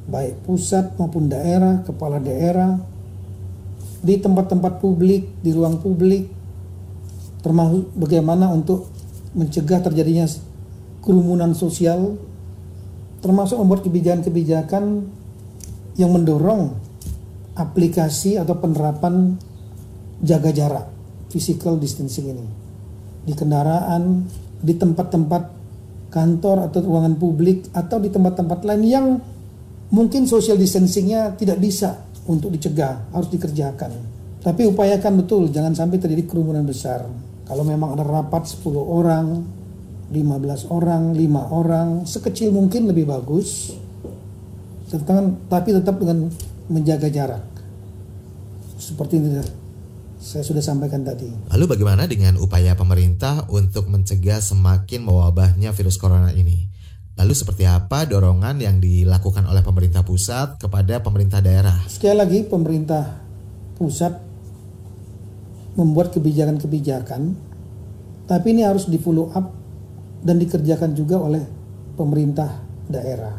baik 0.08 0.47
pusat 0.47 0.95
maupun 0.95 1.27
daerah, 1.27 1.84
kepala 1.84 2.23
daerah 2.23 2.79
di 3.99 4.15
tempat-tempat 4.15 4.79
publik, 4.79 5.27
di 5.43 5.51
ruang 5.51 5.84
publik 5.84 6.42
termasuk 7.43 7.91
bagaimana 7.93 8.49
untuk 8.49 8.89
mencegah 9.36 9.84
terjadinya 9.84 10.25
kerumunan 11.03 11.51
sosial 11.51 12.15
termasuk 13.19 13.60
membuat 13.60 13.84
kebijakan-kebijakan 13.84 15.08
yang 15.99 16.12
mendorong 16.12 16.75
aplikasi 17.53 18.39
atau 18.39 18.58
penerapan 18.58 19.38
jaga 20.23 20.49
jarak 20.49 20.86
physical 21.29 21.77
distancing 21.77 22.34
ini 22.34 22.45
di 23.23 23.32
kendaraan, 23.32 24.27
di 24.60 24.73
tempat-tempat 24.75 25.43
kantor 26.12 26.69
atau 26.69 26.79
ruangan 26.84 27.15
publik 27.17 27.71
atau 27.71 27.97
di 27.97 28.12
tempat-tempat 28.12 28.60
lain 28.67 28.84
yang 28.84 29.06
mungkin 29.89 30.27
social 30.27 30.60
distancingnya 30.60 31.34
tidak 31.39 31.58
bisa 31.63 32.06
untuk 32.27 32.53
dicegah 32.53 33.10
harus 33.15 33.32
dikerjakan. 33.32 33.91
Tapi 34.43 34.67
upayakan 34.67 35.23
betul 35.23 35.47
jangan 35.49 35.71
sampai 35.71 35.97
terjadi 36.03 36.27
kerumunan 36.27 36.67
besar. 36.67 37.08
Kalau 37.53 37.69
memang 37.69 37.93
ada 37.93 38.01
rapat 38.01 38.49
10 38.49 38.65
orang, 38.81 39.45
15 40.09 40.73
orang, 40.73 41.13
5 41.13 41.53
orang, 41.53 42.01
sekecil 42.01 42.49
mungkin 42.49 42.89
lebih 42.89 43.05
bagus. 43.05 43.77
tapi 45.53 45.69
tetap 45.69 46.01
dengan 46.01 46.33
menjaga 46.65 47.13
jarak. 47.13 47.45
Seperti 48.81 49.21
ini 49.21 49.37
saya 50.17 50.41
sudah 50.41 50.65
sampaikan 50.65 51.05
tadi. 51.05 51.29
Lalu 51.53 51.77
bagaimana 51.77 52.09
dengan 52.09 52.41
upaya 52.41 52.73
pemerintah 52.73 53.45
untuk 53.53 53.85
mencegah 53.85 54.41
semakin 54.41 55.05
mewabahnya 55.05 55.77
virus 55.77 56.01
corona 56.01 56.33
ini? 56.33 56.65
Lalu 57.21 57.37
seperti 57.37 57.69
apa 57.69 58.09
dorongan 58.09 58.57
yang 58.65 58.81
dilakukan 58.81 59.45
oleh 59.45 59.61
pemerintah 59.61 60.01
pusat 60.01 60.57
kepada 60.57 61.05
pemerintah 61.05 61.37
daerah? 61.37 61.85
Sekali 61.85 62.17
lagi 62.17 62.39
pemerintah 62.49 63.21
pusat 63.77 64.32
membuat 65.73 66.13
kebijakan-kebijakan, 66.13 67.33
tapi 68.29 68.47
ini 68.53 68.63
harus 68.63 68.86
di 68.88 69.01
follow 69.01 69.33
up 69.33 69.51
dan 70.23 70.39
dikerjakan 70.39 70.95
juga 70.95 71.19
oleh 71.19 71.43
pemerintah 71.97 72.63
daerah. 72.88 73.36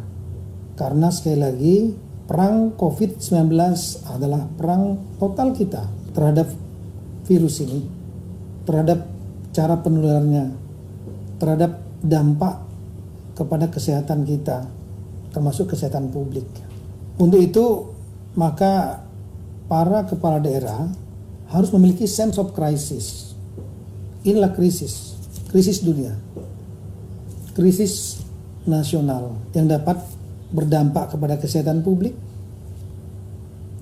Karena 0.75 1.09
sekali 1.09 1.39
lagi 1.39 1.77
perang 2.27 2.75
COVID-19 2.75 3.55
adalah 4.11 4.43
perang 4.59 4.99
total 5.23 5.55
kita 5.55 5.83
terhadap 6.13 6.51
virus 7.25 7.63
ini, 7.63 7.81
terhadap 8.67 9.07
cara 9.55 9.79
penularannya, 9.79 10.47
terhadap 11.39 11.79
dampak 12.03 12.61
kepada 13.39 13.71
kesehatan 13.71 14.27
kita, 14.27 14.67
termasuk 15.31 15.73
kesehatan 15.73 16.11
publik. 16.11 16.47
Untuk 17.17 17.41
itu, 17.41 17.95
maka 18.35 19.07
para 19.71 20.05
kepala 20.05 20.43
daerah 20.43 20.91
harus 21.55 21.71
memiliki 21.71 22.11
sense 22.11 22.35
of 22.43 22.51
crisis. 22.51 23.33
Inilah 24.27 24.51
krisis, 24.51 25.15
krisis 25.55 25.79
dunia, 25.87 26.19
krisis 27.55 28.25
nasional 28.67 29.39
yang 29.55 29.71
dapat 29.71 30.03
berdampak 30.51 31.15
kepada 31.15 31.39
kesehatan 31.39 31.87
publik 31.87 32.17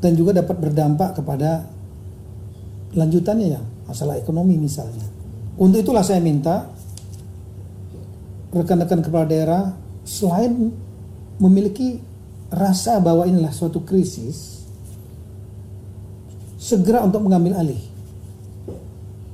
dan 0.03 0.19
juga 0.19 0.43
dapat 0.43 0.59
berdampak 0.59 1.17
kepada 1.17 1.65
lanjutannya 2.93 3.57
ya 3.57 3.63
masalah 3.89 4.21
ekonomi 4.21 4.59
misalnya. 4.61 5.07
Untuk 5.57 5.81
itulah 5.81 6.03
saya 6.05 6.19
minta 6.21 6.69
rekan-rekan 8.53 9.01
kepala 9.01 9.25
daerah 9.25 9.63
selain 10.03 10.75
memiliki 11.41 12.03
rasa 12.53 13.01
bahwa 13.01 13.25
inilah 13.25 13.55
suatu 13.55 13.81
krisis 13.81 14.62
segera 16.63 17.03
untuk 17.03 17.27
mengambil 17.27 17.59
alih 17.59 17.83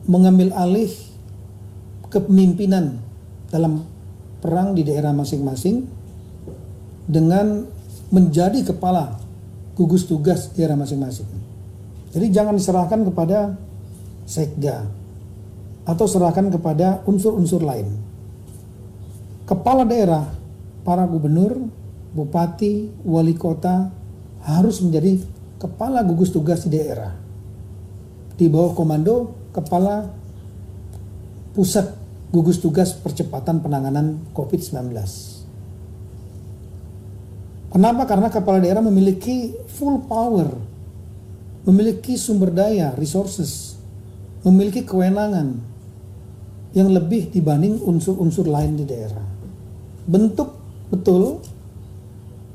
mengambil 0.09 0.57
alih 0.57 0.89
kepemimpinan 2.09 2.97
dalam 3.53 3.85
perang 4.41 4.73
di 4.73 4.81
daerah 4.81 5.13
masing-masing 5.13 5.85
dengan 7.05 7.69
menjadi 8.09 8.73
kepala 8.73 9.21
gugus 9.77 10.09
tugas 10.09 10.49
daerah 10.57 10.81
masing-masing. 10.81 11.29
Jadi 12.17 12.27
jangan 12.33 12.57
diserahkan 12.57 13.05
kepada 13.05 13.61
sekda 14.25 14.89
atau 15.85 16.09
serahkan 16.09 16.49
kepada 16.49 17.05
unsur-unsur 17.05 17.61
lain. 17.61 17.89
Kepala 19.45 19.85
daerah, 19.85 20.25
para 20.85 21.05
gubernur, 21.05 21.69
bupati, 22.13 22.89
wali 23.05 23.37
kota 23.37 23.93
harus 24.45 24.81
menjadi 24.81 25.21
kepala 25.59 26.07
gugus 26.07 26.31
tugas 26.31 26.65
di 26.65 26.79
daerah. 26.79 27.13
Di 28.39 28.47
bawah 28.47 28.73
komando 28.73 29.35
kepala 29.51 30.07
pusat 31.53 31.91
gugus 32.31 32.63
tugas 32.63 32.95
percepatan 32.95 33.59
penanganan 33.59 34.23
COVID-19. 34.31 34.95
Kenapa? 37.69 38.03
Karena 38.09 38.29
kepala 38.33 38.63
daerah 38.63 38.81
memiliki 38.81 39.53
full 39.69 40.07
power, 40.09 40.49
memiliki 41.69 42.17
sumber 42.17 42.55
daya, 42.55 42.95
resources, 42.97 43.77
memiliki 44.47 44.87
kewenangan 44.87 45.59
yang 46.73 46.89
lebih 46.95 47.29
dibanding 47.35 47.81
unsur-unsur 47.83 48.47
lain 48.49 48.79
di 48.79 48.85
daerah. 48.87 49.25
Bentuk 50.09 50.55
betul 50.89 51.43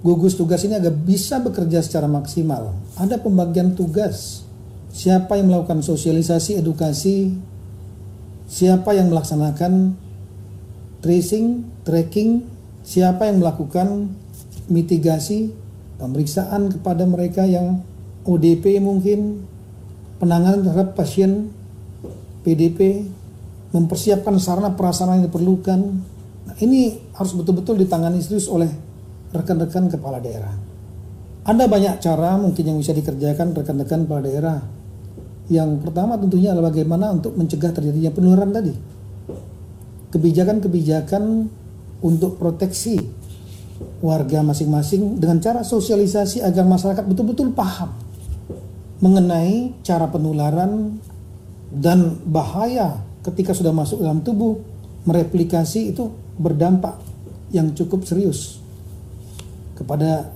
gugus 0.03 0.35
tugas 0.35 0.61
ini 0.67 0.75
agar 0.75 0.91
bisa 0.91 1.39
bekerja 1.39 1.79
secara 1.79 2.11
maksimal. 2.11 2.75
Ada 2.99 3.23
pembagian 3.23 3.71
tugas. 3.71 4.43
Siapa 4.93 5.39
yang 5.39 5.49
melakukan 5.49 5.81
sosialisasi, 5.81 6.59
edukasi, 6.59 7.33
siapa 8.45 8.93
yang 8.93 9.09
melaksanakan 9.09 9.95
tracing, 11.01 11.65
tracking, 11.87 12.45
siapa 12.85 13.31
yang 13.31 13.41
melakukan 13.41 14.13
mitigasi, 14.69 15.55
pemeriksaan 15.97 16.69
kepada 16.77 17.07
mereka 17.07 17.47
yang 17.47 17.81
ODP 18.27 18.77
mungkin, 18.83 19.47
penanganan 20.21 20.67
terhadap 20.67 20.93
pasien 20.93 21.49
PDP, 22.43 23.07
mempersiapkan 23.73 24.37
sarana 24.37 24.75
prasarana 24.77 25.19
yang 25.19 25.31
diperlukan. 25.31 25.79
Nah, 26.43 26.55
ini 26.59 26.93
harus 27.15 27.33
betul-betul 27.33 27.81
ditangani 27.81 28.21
serius 28.21 28.45
oleh 28.51 28.69
rekan-rekan 29.33 29.89
kepala 29.89 30.21
daerah. 30.21 30.53
Ada 31.43 31.67
banyak 31.67 31.99
cara 31.99 32.39
mungkin 32.39 32.63
yang 32.63 32.77
bisa 32.79 32.95
dikerjakan 32.95 33.51
rekan-rekan 33.51 34.07
kepala 34.07 34.21
daerah 34.23 34.57
yang 35.51 35.83
pertama 35.83 36.15
tentunya 36.15 36.55
adalah 36.55 36.71
bagaimana 36.71 37.11
untuk 37.11 37.35
mencegah 37.35 37.75
terjadinya 37.75 38.11
penularan 38.15 38.51
tadi. 38.55 38.71
Kebijakan-kebijakan 40.13 41.23
untuk 41.99 42.39
proteksi 42.39 42.95
warga 43.99 44.39
masing-masing 44.39 45.19
dengan 45.19 45.43
cara 45.43 45.65
sosialisasi 45.65 46.39
agar 46.39 46.63
masyarakat 46.63 47.03
betul-betul 47.03 47.51
paham 47.51 47.91
mengenai 49.03 49.75
cara 49.83 50.07
penularan 50.07 50.95
dan 51.73 52.23
bahaya 52.23 53.03
ketika 53.25 53.51
sudah 53.51 53.75
masuk 53.75 53.99
dalam 53.99 54.23
tubuh 54.23 54.63
mereplikasi 55.03 55.91
itu 55.91 56.07
berdampak 56.39 56.95
yang 57.51 57.75
cukup 57.75 58.07
serius 58.07 58.62
kepada 59.73 60.29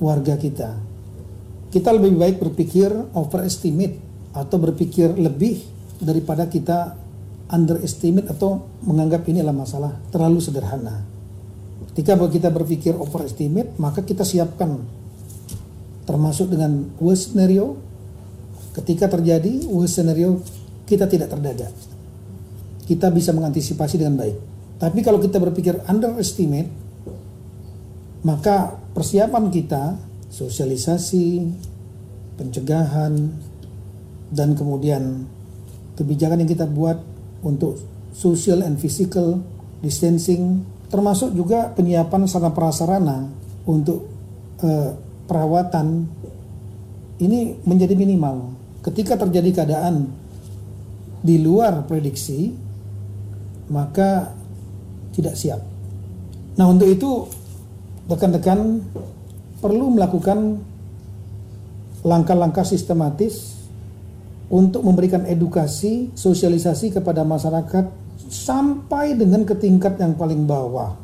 warga 0.00 0.34
kita. 0.40 0.76
Kita 1.70 1.94
lebih 1.94 2.18
baik 2.18 2.36
berpikir 2.42 2.90
overestimate 3.14 3.94
atau 4.34 4.56
berpikir 4.58 5.14
lebih 5.14 5.62
daripada 6.02 6.48
kita 6.50 6.96
underestimate 7.50 8.30
atau 8.30 8.66
menganggap 8.86 9.26
ini 9.26 9.42
adalah 9.42 9.66
masalah 9.66 9.92
terlalu 10.10 10.38
sederhana. 10.38 11.02
Ketika 11.90 12.14
kita 12.16 12.48
berpikir 12.54 12.94
overestimate, 12.94 13.74
maka 13.76 14.06
kita 14.06 14.22
siapkan 14.22 14.78
termasuk 16.06 16.50
dengan 16.50 16.90
worst 17.02 17.34
scenario. 17.34 17.78
Ketika 18.70 19.10
terjadi 19.10 19.66
worst 19.66 19.98
scenario, 19.98 20.38
kita 20.86 21.10
tidak 21.10 21.34
terdadak. 21.34 21.74
Kita 22.86 23.10
bisa 23.10 23.34
mengantisipasi 23.34 23.98
dengan 23.98 24.18
baik. 24.18 24.36
Tapi 24.78 24.98
kalau 25.02 25.18
kita 25.18 25.42
berpikir 25.42 25.82
underestimate, 25.86 26.70
maka 28.26 28.76
persiapan 28.92 29.48
kita, 29.48 29.96
sosialisasi, 30.28 31.48
pencegahan, 32.36 33.32
dan 34.30 34.54
kemudian 34.54 35.26
kebijakan 35.96 36.44
yang 36.44 36.50
kita 36.50 36.64
buat 36.68 37.00
untuk 37.42 37.80
social 38.14 38.62
and 38.62 38.78
physical 38.78 39.40
distancing 39.80 40.64
termasuk 40.90 41.32
juga 41.32 41.70
penyiapan 41.72 42.26
sarana 42.26 42.52
prasarana 42.52 43.18
untuk 43.64 44.10
uh, 44.60 44.90
perawatan 45.30 46.10
ini 47.22 47.62
menjadi 47.62 47.94
minimal. 47.94 48.58
Ketika 48.82 49.14
terjadi 49.14 49.62
keadaan 49.62 50.10
di 51.20 51.36
luar 51.38 51.84
prediksi, 51.84 52.50
maka 53.70 54.34
tidak 55.12 55.36
siap. 55.36 55.60
Nah, 56.56 56.66
untuk 56.66 56.88
itu 56.88 57.28
rekan-rekan 58.10 58.82
perlu 59.62 59.94
melakukan 59.94 60.58
langkah-langkah 62.02 62.66
sistematis 62.66 63.54
untuk 64.50 64.82
memberikan 64.82 65.22
edukasi, 65.30 66.10
sosialisasi 66.18 66.90
kepada 66.90 67.22
masyarakat 67.22 67.86
sampai 68.26 69.14
dengan 69.14 69.46
ke 69.46 69.54
tingkat 69.54 69.94
yang 70.02 70.18
paling 70.18 70.42
bawah. 70.42 70.98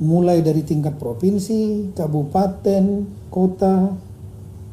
Mulai 0.00 0.40
dari 0.40 0.64
tingkat 0.64 0.96
provinsi, 0.96 1.92
kabupaten, 1.92 3.04
kota, 3.28 3.92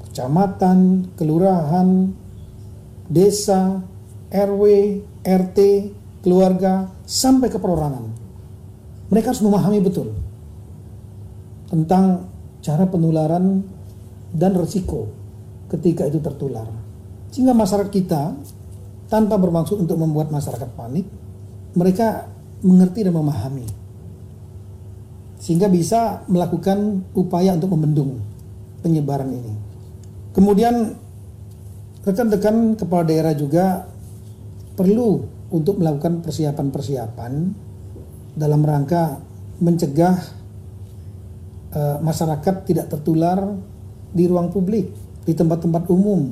kecamatan, 0.08 1.12
kelurahan, 1.20 2.08
desa, 3.12 3.84
RW, 4.32 4.64
RT, 5.28 5.60
keluarga, 6.24 6.88
sampai 7.04 7.52
ke 7.52 7.60
perorangan. 7.60 8.08
Mereka 9.12 9.36
harus 9.36 9.44
memahami 9.44 9.84
betul 9.84 10.27
tentang 11.68 12.28
cara 12.64 12.88
penularan 12.88 13.64
dan 14.32 14.52
resiko 14.56 15.08
ketika 15.72 16.08
itu 16.08 16.20
tertular. 16.24 16.68
Sehingga 17.32 17.52
masyarakat 17.52 17.92
kita 17.92 18.36
tanpa 19.08 19.36
bermaksud 19.40 19.80
untuk 19.84 20.00
membuat 20.00 20.32
masyarakat 20.32 20.68
panik, 20.76 21.08
mereka 21.76 22.28
mengerti 22.64 23.08
dan 23.08 23.16
memahami. 23.16 23.68
Sehingga 25.38 25.70
bisa 25.70 26.26
melakukan 26.28 27.08
upaya 27.14 27.54
untuk 27.56 27.72
membendung 27.72 28.20
penyebaran 28.82 29.30
ini. 29.32 29.54
Kemudian 30.34 30.96
rekan-rekan 32.04 32.80
kepala 32.80 33.04
daerah 33.06 33.34
juga 33.36 33.86
perlu 34.76 35.24
untuk 35.52 35.80
melakukan 35.80 36.24
persiapan-persiapan 36.24 37.34
dalam 38.38 38.62
rangka 38.62 39.18
mencegah 39.58 40.16
uh, 41.74 41.98
masyarakat 42.04 42.56
tidak 42.68 42.92
tertular 42.92 43.58
di 44.14 44.24
ruang 44.30 44.54
publik, 44.54 44.92
di 45.24 45.34
tempat-tempat 45.34 45.88
umum, 45.92 46.32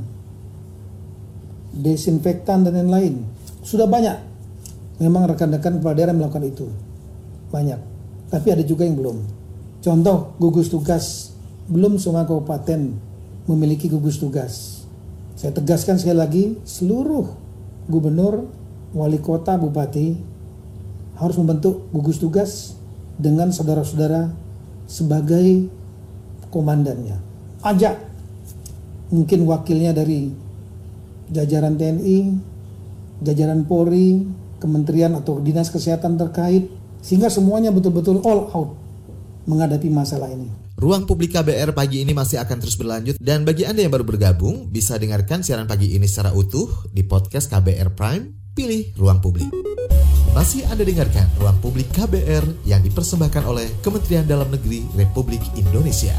desinfektan 1.76 2.64
dan 2.68 2.76
lain-lain. 2.76 3.26
Sudah 3.66 3.90
banyak 3.90 4.36
Memang 4.96 5.28
rekan-rekan 5.28 5.84
kepala 5.84 5.96
daerah 5.96 6.16
melakukan 6.16 6.46
itu. 6.48 6.68
Banyak. 7.52 7.80
Tapi 8.32 8.48
ada 8.52 8.64
juga 8.64 8.88
yang 8.88 8.96
belum. 8.96 9.18
Contoh 9.84 10.40
gugus 10.40 10.72
tugas. 10.72 11.36
Belum 11.68 12.00
semua 12.00 12.24
kabupaten 12.24 12.96
memiliki 13.46 13.92
gugus 13.92 14.18
tugas. 14.22 14.86
Saya 15.36 15.52
tegaskan 15.52 16.00
sekali 16.00 16.18
lagi, 16.18 16.44
seluruh 16.64 17.28
gubernur, 17.92 18.48
wali 18.96 19.20
kota, 19.20 19.60
bupati 19.60 20.16
harus 21.20 21.36
membentuk 21.40 21.92
gugus 21.92 22.20
tugas 22.20 22.80
dengan 23.20 23.52
saudara-saudara 23.52 24.32
sebagai 24.86 25.68
komandannya. 26.50 27.18
Ajak 27.66 27.98
mungkin 29.10 29.46
wakilnya 29.50 29.94
dari 29.94 30.30
jajaran 31.30 31.78
TNI, 31.78 32.18
jajaran 33.22 33.66
Polri, 33.66 34.26
kementerian 34.62 35.14
atau 35.18 35.42
dinas 35.42 35.70
kesehatan 35.70 36.18
terkait 36.18 36.70
sehingga 37.06 37.30
semuanya 37.30 37.70
betul-betul 37.70 38.22
all 38.26 38.50
out 38.54 38.72
menghadapi 39.46 39.90
masalah 39.94 40.30
ini. 40.34 40.50
Ruang 40.76 41.08
Publik 41.08 41.32
KBR 41.32 41.72
pagi 41.72 42.04
ini 42.04 42.12
masih 42.12 42.42
akan 42.44 42.58
terus 42.60 42.76
berlanjut 42.76 43.16
dan 43.22 43.48
bagi 43.48 43.64
Anda 43.64 43.88
yang 43.88 43.94
baru 43.96 44.04
bergabung 44.04 44.68
bisa 44.68 45.00
dengarkan 45.00 45.40
siaran 45.40 45.72
pagi 45.72 45.96
ini 45.96 46.04
secara 46.04 46.36
utuh 46.36 46.68
di 46.92 47.06
podcast 47.08 47.48
KBR 47.48 47.96
Prime, 47.96 48.52
pilih 48.52 48.92
Ruang 49.00 49.24
Publik. 49.24 49.75
Masih 50.36 50.68
Anda 50.68 50.84
dengarkan 50.84 51.32
Ruang 51.40 51.64
Publik 51.64 51.96
KBR 51.96 52.68
yang 52.68 52.84
dipersembahkan 52.84 53.48
oleh 53.48 53.72
Kementerian 53.80 54.28
Dalam 54.28 54.52
Negeri 54.52 54.84
Republik 54.92 55.40
Indonesia. 55.56 56.12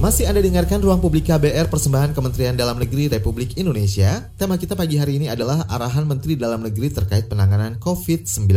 Masih 0.00 0.24
Anda 0.24 0.40
dengarkan 0.40 0.80
Ruang 0.80 0.96
Publik 1.04 1.28
KBR 1.28 1.68
Persembahan 1.68 2.16
Kementerian 2.16 2.56
Dalam 2.56 2.80
Negeri 2.80 3.12
Republik 3.12 3.60
Indonesia. 3.60 4.32
Tema 4.40 4.56
kita 4.56 4.72
pagi 4.80 4.96
hari 4.96 5.20
ini 5.20 5.28
adalah 5.28 5.68
arahan 5.68 6.08
Menteri 6.08 6.40
Dalam 6.40 6.64
Negeri 6.64 6.88
terkait 6.88 7.28
penanganan 7.28 7.76
COVID-19 7.84 8.48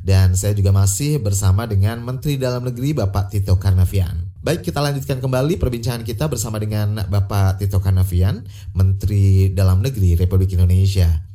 dan 0.00 0.32
saya 0.32 0.56
juga 0.56 0.72
masih 0.72 1.20
bersama 1.20 1.68
dengan 1.68 2.00
Menteri 2.00 2.40
Dalam 2.40 2.64
Negeri 2.64 2.96
Bapak 2.96 3.28
Tito 3.28 3.60
Karnavian. 3.60 4.24
Baik, 4.40 4.64
kita 4.72 4.80
lanjutkan 4.80 5.20
kembali 5.20 5.60
perbincangan 5.60 6.00
kita 6.00 6.32
bersama 6.32 6.56
dengan 6.56 7.04
Bapak 7.04 7.60
Tito 7.60 7.76
Karnavian, 7.76 8.48
Menteri 8.72 9.52
Dalam 9.52 9.84
Negeri 9.84 10.16
Republik 10.16 10.56
Indonesia. 10.56 11.27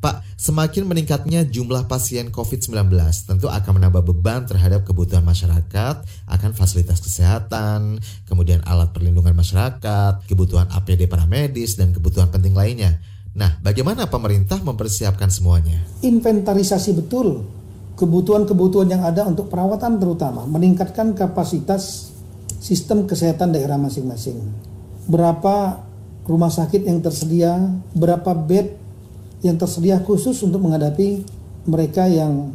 Pak, 0.00 0.24
semakin 0.40 0.88
meningkatnya 0.88 1.44
jumlah 1.44 1.84
pasien 1.84 2.32
COVID-19 2.32 2.88
tentu 3.28 3.52
akan 3.52 3.72
menambah 3.76 4.00
beban 4.00 4.48
terhadap 4.48 4.88
kebutuhan 4.88 5.20
masyarakat, 5.20 6.00
akan 6.24 6.50
fasilitas 6.56 7.04
kesehatan, 7.04 8.00
kemudian 8.24 8.64
alat 8.64 8.96
perlindungan 8.96 9.36
masyarakat, 9.36 10.24
kebutuhan 10.24 10.72
APD 10.72 11.04
para 11.04 11.28
medis, 11.28 11.76
dan 11.76 11.92
kebutuhan 11.92 12.32
penting 12.32 12.56
lainnya. 12.56 12.96
Nah, 13.36 13.60
bagaimana 13.60 14.08
pemerintah 14.08 14.56
mempersiapkan 14.64 15.28
semuanya? 15.28 15.84
Inventarisasi 16.00 16.96
betul 16.96 17.44
kebutuhan-kebutuhan 18.00 18.88
yang 18.88 19.04
ada 19.04 19.28
untuk 19.28 19.52
perawatan 19.52 20.00
terutama, 20.00 20.48
meningkatkan 20.48 21.12
kapasitas 21.12 22.08
sistem 22.56 23.04
kesehatan 23.04 23.52
daerah 23.52 23.76
masing-masing. 23.76 24.40
Berapa 25.04 25.84
rumah 26.24 26.48
sakit 26.48 26.88
yang 26.88 27.04
tersedia, 27.04 27.60
berapa 27.92 28.32
bed 28.32 28.79
yang 29.40 29.56
tersedia 29.56 30.00
khusus 30.04 30.36
untuk 30.44 30.60
menghadapi 30.60 31.24
mereka 31.64 32.04
yang 32.08 32.52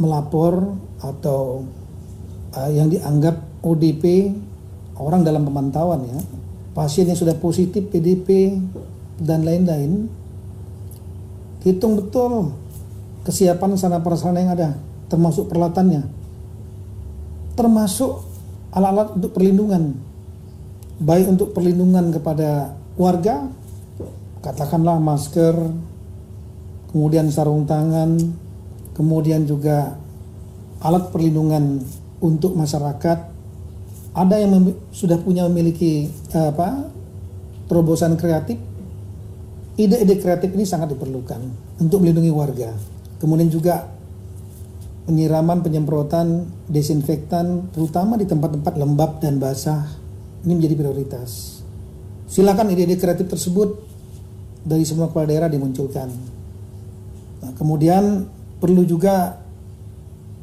melapor 0.00 0.76
atau 1.00 1.64
uh, 2.56 2.70
yang 2.72 2.88
dianggap 2.88 3.36
ODP 3.60 4.32
orang 4.98 5.22
dalam 5.22 5.44
pemantauan 5.44 6.08
ya. 6.08 6.18
Pasien 6.74 7.06
yang 7.06 7.18
sudah 7.18 7.38
positif 7.38 7.86
PDP 7.86 8.58
dan 9.22 9.46
lain-lain. 9.46 10.10
Hitung 11.62 11.96
betul 11.96 12.50
kesiapan 13.24 13.78
sana 13.78 14.02
prasarana 14.02 14.42
yang 14.42 14.52
ada 14.52 14.68
termasuk 15.06 15.46
peralatannya. 15.48 16.02
Termasuk 17.54 18.26
alat-alat 18.74 19.14
untuk 19.14 19.30
perlindungan. 19.38 19.94
Baik 20.98 21.30
untuk 21.30 21.54
perlindungan 21.54 22.10
kepada 22.10 22.74
warga 22.98 23.46
katakanlah 24.44 25.00
masker, 25.00 25.56
kemudian 26.92 27.32
sarung 27.32 27.64
tangan, 27.64 28.20
kemudian 28.92 29.48
juga 29.48 29.96
alat 30.84 31.08
perlindungan 31.08 31.80
untuk 32.20 32.52
masyarakat. 32.52 33.32
Ada 34.14 34.36
yang 34.44 34.68
sudah 34.92 35.16
punya 35.18 35.48
memiliki 35.48 36.12
apa 36.36 36.92
terobosan 37.66 38.20
kreatif. 38.20 38.60
Ide-ide 39.74 40.22
kreatif 40.22 40.54
ini 40.54 40.62
sangat 40.62 40.94
diperlukan 40.94 41.40
untuk 41.82 42.04
melindungi 42.04 42.30
warga. 42.30 42.70
Kemudian 43.18 43.50
juga 43.50 43.90
penyiraman, 45.08 45.66
penyemprotan, 45.66 46.46
desinfektan, 46.70 47.74
terutama 47.74 48.14
di 48.14 48.28
tempat-tempat 48.28 48.74
lembab 48.78 49.18
dan 49.18 49.42
basah, 49.42 49.82
ini 50.46 50.54
menjadi 50.54 50.78
prioritas. 50.78 51.58
Silakan 52.30 52.70
ide-ide 52.70 52.94
kreatif 52.94 53.26
tersebut 53.26 53.93
dari 54.64 54.82
semua 54.88 55.12
kepala 55.12 55.28
daerah 55.28 55.48
dimunculkan. 55.52 56.08
Nah, 57.44 57.52
kemudian 57.54 58.24
perlu 58.58 58.82
juga 58.88 59.36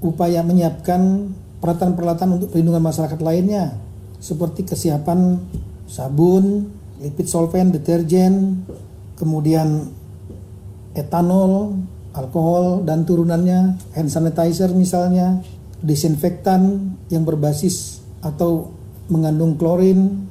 upaya 0.02 0.46
menyiapkan 0.46 1.34
peralatan-peralatan 1.62 2.42
untuk 2.42 2.48
perlindungan 2.54 2.86
masyarakat 2.86 3.20
lainnya 3.22 3.78
seperti 4.22 4.66
kesiapan 4.66 5.42
sabun, 5.90 6.70
lipid 7.02 7.26
solvent, 7.26 7.74
deterjen, 7.74 8.62
kemudian 9.18 9.90
etanol, 10.94 11.82
alkohol 12.14 12.86
dan 12.86 13.02
turunannya, 13.06 13.82
hand 13.98 14.10
sanitizer 14.14 14.70
misalnya, 14.78 15.42
desinfektan 15.82 16.94
yang 17.10 17.26
berbasis 17.26 18.06
atau 18.22 18.70
mengandung 19.10 19.58
klorin, 19.58 20.30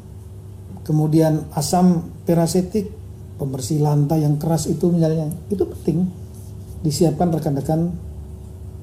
kemudian 0.87 1.47
asam 1.59 2.07
perasetik 2.23 3.00
pembersih 3.41 3.81
lantai 3.81 4.21
yang 4.21 4.37
keras 4.37 4.69
itu 4.69 4.93
misalnya 4.93 5.33
itu 5.49 5.65
penting. 5.65 6.05
Disiapkan 6.85 7.33
rekan-rekan 7.33 7.93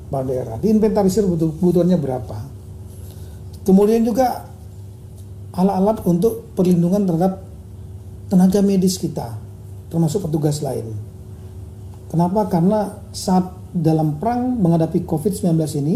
kepala 0.10 0.26
daerah. 0.26 0.56
Diinventarisir 0.58 1.22
kebutuhannya 1.30 1.98
berapa. 2.02 2.38
Kemudian 3.62 4.02
juga 4.02 4.50
alat-alat 5.54 6.02
untuk 6.10 6.50
perlindungan 6.58 7.06
terhadap 7.06 7.46
tenaga 8.30 8.60
medis 8.65 8.98
kita 8.98 9.38
termasuk 9.88 10.28
petugas 10.28 10.60
lain. 10.60 10.93
Kenapa? 12.08 12.48
Karena 12.48 12.96
saat 13.12 13.52
dalam 13.72 14.15
perang 14.20 14.56
menghadapi 14.60 15.04
COVID-19 15.04 15.54
ini 15.84 15.96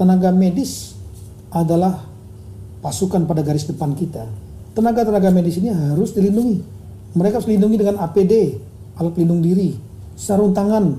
tenaga 0.00 0.32
medis 0.32 0.96
adalah 1.52 2.08
pasukan 2.80 3.28
pada 3.28 3.44
garis 3.44 3.68
depan 3.68 3.92
kita. 3.92 4.24
Tenaga-tenaga 4.72 5.28
medis 5.28 5.60
ini 5.60 5.68
harus 5.68 6.16
dilindungi 6.16 6.81
mereka 7.12 7.40
harus 7.40 7.48
dilindungi 7.48 7.76
dengan 7.76 7.96
APD, 8.00 8.56
alat 8.96 9.12
pelindung 9.12 9.44
diri, 9.44 9.76
sarung 10.16 10.56
tangan, 10.56 10.96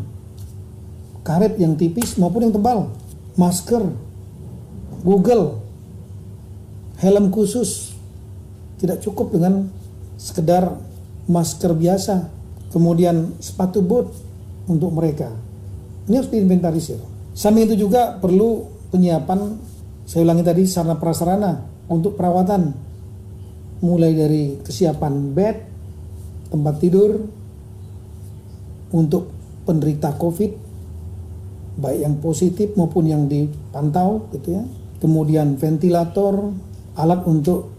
karet 1.26 1.58
yang 1.58 1.74
tipis 1.74 2.20
maupun 2.22 2.50
yang 2.50 2.54
tebal, 2.54 2.94
masker, 3.34 3.82
Google, 5.02 5.64
helm 7.02 7.34
khusus. 7.34 7.92
Tidak 8.78 9.00
cukup 9.00 9.32
dengan 9.32 9.72
sekedar 10.20 10.76
masker 11.26 11.72
biasa, 11.72 12.30
kemudian 12.70 13.34
sepatu 13.40 13.80
boot 13.80 14.12
untuk 14.68 14.92
mereka. 14.92 15.32
Ini 16.06 16.20
harus 16.20 16.32
diinventarisir. 16.32 17.00
Samping 17.32 17.66
itu 17.66 17.88
juga 17.88 18.20
perlu 18.20 18.68
penyiapan, 18.92 19.56
saya 20.04 20.28
ulangi 20.28 20.44
tadi, 20.44 20.64
sarana 20.68 21.00
prasarana 21.00 21.52
untuk 21.88 22.20
perawatan. 22.20 22.76
Mulai 23.84 24.12
dari 24.16 24.44
kesiapan 24.64 25.32
bed, 25.32 25.73
tempat 26.54 26.78
tidur 26.78 27.18
untuk 28.94 29.34
penderita 29.66 30.14
COVID 30.14 30.64
baik 31.74 32.00
yang 32.06 32.16
positif 32.22 32.78
maupun 32.78 33.10
yang 33.10 33.26
dipantau 33.26 34.30
gitu 34.38 34.62
ya. 34.62 34.64
Kemudian 35.02 35.58
ventilator, 35.60 36.54
alat 36.96 37.26
untuk 37.28 37.74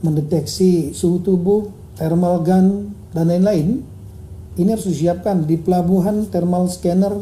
mendeteksi 0.00 0.94
suhu 0.94 1.20
tubuh, 1.20 1.68
thermal 1.98 2.40
gun 2.40 2.94
dan 3.12 3.28
lain-lain. 3.28 3.82
Ini 4.56 4.68
harus 4.76 4.88
disiapkan 4.88 5.44
di 5.44 5.60
pelabuhan 5.60 6.28
thermal 6.30 6.68
scanner. 6.70 7.12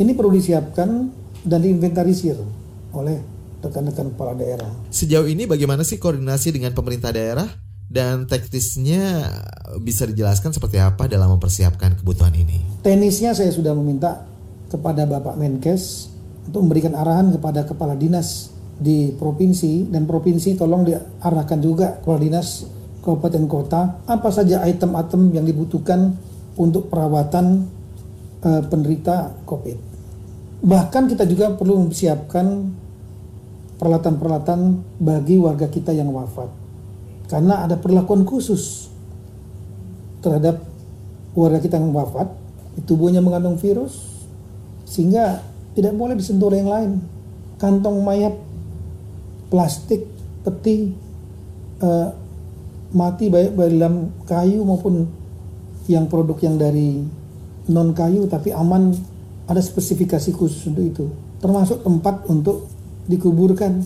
Ini 0.00 0.10
perlu 0.16 0.32
disiapkan 0.32 0.88
dan 1.44 1.58
diinventarisir 1.60 2.38
oleh 2.96 3.20
rekan-rekan 3.60 4.12
kepala 4.12 4.32
daerah. 4.36 4.70
Sejauh 4.88 5.28
ini 5.28 5.44
bagaimana 5.44 5.84
sih 5.84 6.00
koordinasi 6.00 6.56
dengan 6.56 6.72
pemerintah 6.76 7.12
daerah 7.12 7.48
dan 7.88 8.24
teknisnya 8.24 9.28
bisa 9.80 10.08
dijelaskan 10.08 10.50
seperti 10.50 10.80
apa 10.80 11.06
dalam 11.06 11.36
mempersiapkan 11.36 11.98
kebutuhan 12.00 12.34
ini? 12.34 12.82
Teknisnya 12.82 13.36
saya 13.36 13.52
sudah 13.52 13.72
meminta 13.76 14.24
kepada 14.68 15.06
Bapak 15.06 15.38
Menkes 15.38 16.10
untuk 16.48 16.68
memberikan 16.68 16.92
arahan 16.98 17.32
kepada 17.32 17.64
kepala 17.64 17.94
dinas 17.94 18.52
di 18.74 19.14
provinsi 19.14 19.86
dan 19.86 20.04
provinsi 20.04 20.58
tolong 20.58 20.82
diarahkan 20.82 21.58
juga 21.62 22.02
kepala 22.02 22.18
dinas 22.18 22.66
kabupaten 23.04 23.44
kota 23.46 23.80
apa 24.08 24.28
saja 24.32 24.64
item-item 24.66 25.30
yang 25.30 25.46
dibutuhkan 25.46 26.16
untuk 26.58 26.90
perawatan 26.90 27.68
uh, 28.42 28.62
penderita 28.66 29.36
COVID. 29.46 29.78
Bahkan 30.64 31.02
kita 31.12 31.28
juga 31.28 31.52
perlu 31.52 31.84
mempersiapkan 31.84 32.46
peralatan-peralatan 33.76 34.80
bagi 34.96 35.36
warga 35.36 35.68
kita 35.68 35.92
yang 35.92 36.08
wafat. 36.08 36.63
Karena 37.34 37.66
ada 37.66 37.74
perlakuan 37.74 38.22
khusus 38.22 38.86
terhadap 40.22 40.62
warga 41.34 41.58
kita 41.58 41.82
yang 41.82 41.90
wafat, 41.90 42.30
tubuhnya 42.86 43.18
mengandung 43.18 43.58
virus, 43.58 44.22
sehingga 44.86 45.42
tidak 45.74 45.98
boleh 45.98 46.14
disentuh 46.14 46.46
oleh 46.46 46.62
yang 46.62 46.70
lain. 46.70 46.92
Kantong 47.58 48.06
mayat, 48.06 48.38
plastik, 49.50 50.06
peti, 50.46 50.94
uh, 51.82 52.14
mati 52.94 53.26
baik 53.26 53.58
dalam 53.58 54.14
kayu 54.30 54.62
maupun 54.62 55.10
yang 55.90 56.06
produk 56.06 56.38
yang 56.38 56.54
dari 56.54 57.02
non 57.66 57.90
kayu 57.98 58.30
tapi 58.30 58.54
aman. 58.54 58.94
Ada 59.50 59.58
spesifikasi 59.58 60.30
khusus 60.38 60.70
untuk 60.70 60.86
itu. 60.86 61.04
Termasuk 61.42 61.82
tempat 61.82 62.30
untuk 62.30 62.70
dikuburkan 63.10 63.82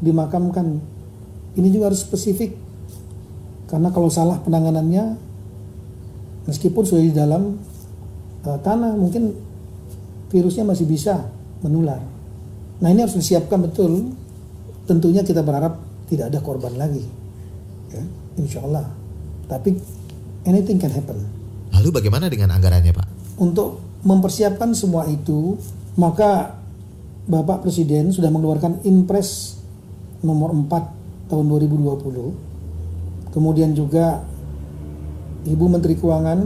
dimakamkan. 0.00 0.80
Ini 1.54 1.68
juga 1.70 1.92
harus 1.92 2.02
spesifik 2.02 2.65
karena 3.66 3.90
kalau 3.90 4.06
salah 4.06 4.38
penanganannya 4.42 5.18
meskipun 6.46 6.82
sudah 6.86 7.02
di 7.02 7.14
dalam 7.14 7.58
uh, 8.46 8.58
tanah 8.62 8.94
mungkin 8.94 9.34
virusnya 10.30 10.62
masih 10.66 10.86
bisa 10.86 11.26
menular. 11.62 11.98
Nah 12.82 12.88
ini 12.92 13.02
harus 13.02 13.16
disiapkan 13.18 13.62
betul. 13.62 14.14
Tentunya 14.86 15.26
kita 15.26 15.42
berharap 15.42 15.82
tidak 16.06 16.30
ada 16.30 16.38
korban 16.38 16.78
lagi. 16.78 17.02
Ya, 17.90 18.02
insya 18.38 18.62
Allah 18.62 18.86
tapi 19.46 19.74
anything 20.46 20.78
can 20.78 20.90
happen. 20.94 21.18
Lalu 21.74 21.88
bagaimana 21.94 22.26
dengan 22.26 22.54
anggarannya 22.54 22.92
Pak? 22.94 23.06
Untuk 23.42 23.82
mempersiapkan 24.06 24.74
semua 24.74 25.06
itu, 25.06 25.58
maka 25.98 26.58
Bapak 27.26 27.66
Presiden 27.66 28.14
sudah 28.14 28.30
mengeluarkan 28.30 28.86
Impres 28.86 29.58
nomor 30.22 30.54
4 30.54 31.30
tahun 31.30 31.44
2020. 31.50 32.55
Kemudian 33.36 33.76
juga 33.76 34.24
Ibu 35.44 35.68
Menteri 35.68 35.92
Keuangan 35.92 36.40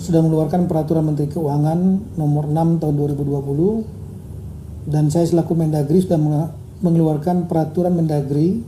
sudah 0.00 0.24
mengeluarkan 0.24 0.64
peraturan 0.64 1.12
Menteri 1.12 1.28
Keuangan 1.28 1.76
nomor 2.16 2.48
6 2.48 2.80
tahun 2.80 2.94
2020 2.96 4.88
dan 4.88 5.12
saya 5.12 5.28
selaku 5.28 5.52
Mendagri 5.52 6.00
sudah 6.00 6.16
mengeluarkan 6.80 7.52
peraturan 7.52 8.00
Mendagri 8.00 8.64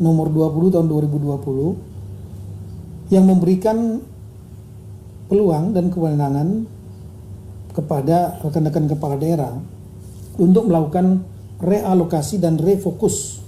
nomor 0.00 0.32
20 0.32 0.72
tahun 0.72 0.88
2020 0.88 3.12
yang 3.12 3.28
memberikan 3.28 4.00
peluang 5.28 5.76
dan 5.76 5.92
kewenangan 5.92 6.64
kepada 7.76 8.40
rekan-rekan 8.40 8.88
kepala 8.88 9.20
daerah 9.20 9.52
untuk 10.40 10.64
melakukan 10.64 11.28
realokasi 11.60 12.40
dan 12.40 12.56
refokus 12.56 13.44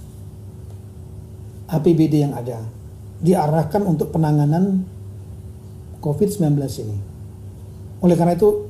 APBD 1.65 2.29
yang 2.29 2.37
ada 2.37 2.74
diarahkan 3.21 3.81
untuk 3.83 4.11
penanganan 4.11 4.83
COVID-19 6.03 6.59
ini. 6.85 6.97
Oleh 8.03 8.15
karena 8.19 8.35
itu 8.35 8.69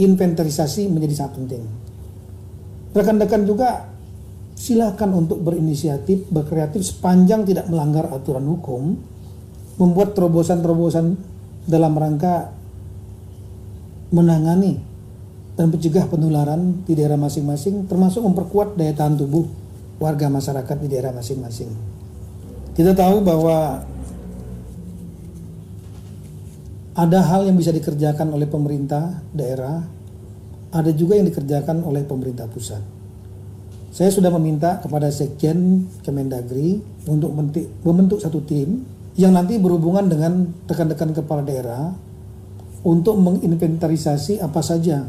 inventarisasi 0.00 0.88
menjadi 0.88 1.14
sangat 1.24 1.32
penting. 1.42 1.62
Rekan-rekan 2.92 3.42
juga 3.44 3.92
silakan 4.56 5.26
untuk 5.26 5.42
berinisiatif, 5.44 6.28
berkreatif 6.28 6.84
sepanjang 6.84 7.44
tidak 7.44 7.68
melanggar 7.68 8.08
aturan 8.08 8.46
hukum, 8.46 8.96
membuat 9.76 10.14
terobosan-terobosan 10.16 11.16
dalam 11.66 11.92
rangka 11.96 12.52
menangani 14.12 14.76
dan 15.56 15.68
mencegah 15.72 16.08
penularan 16.08 16.84
di 16.84 16.92
daerah 16.96 17.16
masing-masing 17.16 17.88
termasuk 17.88 18.24
memperkuat 18.24 18.76
daya 18.76 18.92
tahan 18.96 19.16
tubuh 19.20 19.48
warga 20.00 20.28
masyarakat 20.28 20.76
di 20.80 20.88
daerah 20.88 21.12
masing-masing. 21.16 22.01
Kita 22.72 22.96
tahu 22.96 23.20
bahwa 23.20 23.84
ada 26.92 27.20
hal 27.20 27.48
yang 27.48 27.56
bisa 27.56 27.68
dikerjakan 27.72 28.32
oleh 28.32 28.48
pemerintah 28.48 29.20
daerah, 29.32 29.84
ada 30.72 30.90
juga 30.92 31.20
yang 31.20 31.28
dikerjakan 31.28 31.84
oleh 31.84 32.04
pemerintah 32.04 32.48
pusat. 32.48 32.80
Saya 33.92 34.08
sudah 34.08 34.32
meminta 34.32 34.80
kepada 34.80 35.12
Sekjen 35.12 35.84
Kemendagri 36.00 36.80
untuk 37.12 37.36
membentuk 37.84 38.24
satu 38.24 38.40
tim 38.40 38.80
yang 39.20 39.36
nanti 39.36 39.60
berhubungan 39.60 40.08
dengan 40.08 40.48
rekan-rekan 40.64 41.12
kepala 41.12 41.44
daerah 41.44 41.92
untuk 42.88 43.20
menginventarisasi 43.20 44.40
apa 44.40 44.64
saja 44.64 45.04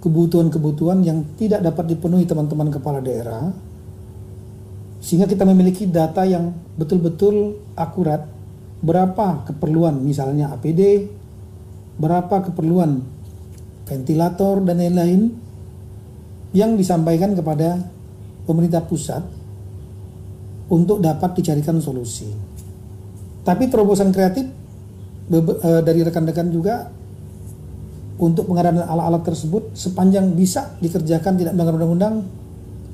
kebutuhan-kebutuhan 0.00 1.02
yang 1.02 1.26
tidak 1.34 1.66
dapat 1.66 1.98
dipenuhi 1.98 2.24
teman-teman 2.30 2.70
kepala 2.70 3.02
daerah 3.02 3.50
sehingga 5.00 5.24
kita 5.24 5.48
memiliki 5.48 5.88
data 5.88 6.28
yang 6.28 6.52
betul-betul 6.76 7.56
akurat 7.74 8.28
berapa 8.80 9.44
keperluan 9.48 10.00
misalnya 10.00 10.52
APD 10.56 11.08
berapa 12.00 12.48
keperluan 12.48 13.04
ventilator 13.84 14.64
dan 14.64 14.80
lain-lain 14.80 15.22
yang 16.56 16.78
disampaikan 16.78 17.36
kepada 17.36 17.80
pemerintah 18.48 18.80
pusat 18.86 19.22
untuk 20.70 21.02
dapat 21.02 21.34
dicarikan 21.36 21.82
solusi. 21.82 22.30
Tapi 23.42 23.66
terobosan 23.66 24.14
kreatif 24.14 24.46
eh, 24.46 25.82
dari 25.82 26.00
rekan-rekan 26.06 26.48
juga 26.48 26.88
untuk 28.20 28.48
pengadaan 28.52 28.84
alat-alat 28.84 29.22
tersebut 29.26 29.62
sepanjang 29.74 30.36
bisa 30.36 30.76
dikerjakan 30.78 31.40
tidak 31.40 31.52
melanggar 31.56 31.80
undang-undang 31.80 32.14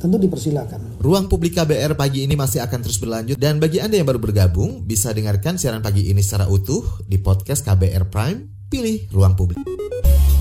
tentu 0.07 0.23
dipersilakan. 0.23 1.03
Ruang 1.03 1.27
publik 1.27 1.59
KBR 1.59 1.99
pagi 1.99 2.23
ini 2.23 2.39
masih 2.39 2.63
akan 2.63 2.79
terus 2.79 3.03
berlanjut 3.03 3.35
dan 3.43 3.59
bagi 3.59 3.83
Anda 3.83 3.99
yang 3.99 4.07
baru 4.07 4.23
bergabung 4.23 4.87
bisa 4.87 5.11
dengarkan 5.11 5.59
siaran 5.59 5.83
pagi 5.83 6.07
ini 6.07 6.23
secara 6.23 6.47
utuh 6.47 7.03
di 7.03 7.19
podcast 7.19 7.67
KBR 7.67 8.07
Prime, 8.07 8.71
pilih 8.71 9.11
Ruang 9.11 9.35
Publik. 9.35 9.59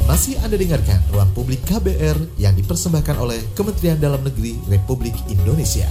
Masih 0.05 0.37
Anda 0.45 0.53
dengarkan 0.53 1.01
Ruang 1.09 1.33
Publik 1.33 1.65
KBR 1.65 2.37
yang 2.37 2.53
dipersembahkan 2.53 3.17
oleh 3.17 3.41
Kementerian 3.57 3.97
Dalam 3.97 4.21
Negeri 4.21 4.53
Republik 4.69 5.17
Indonesia. 5.33 5.89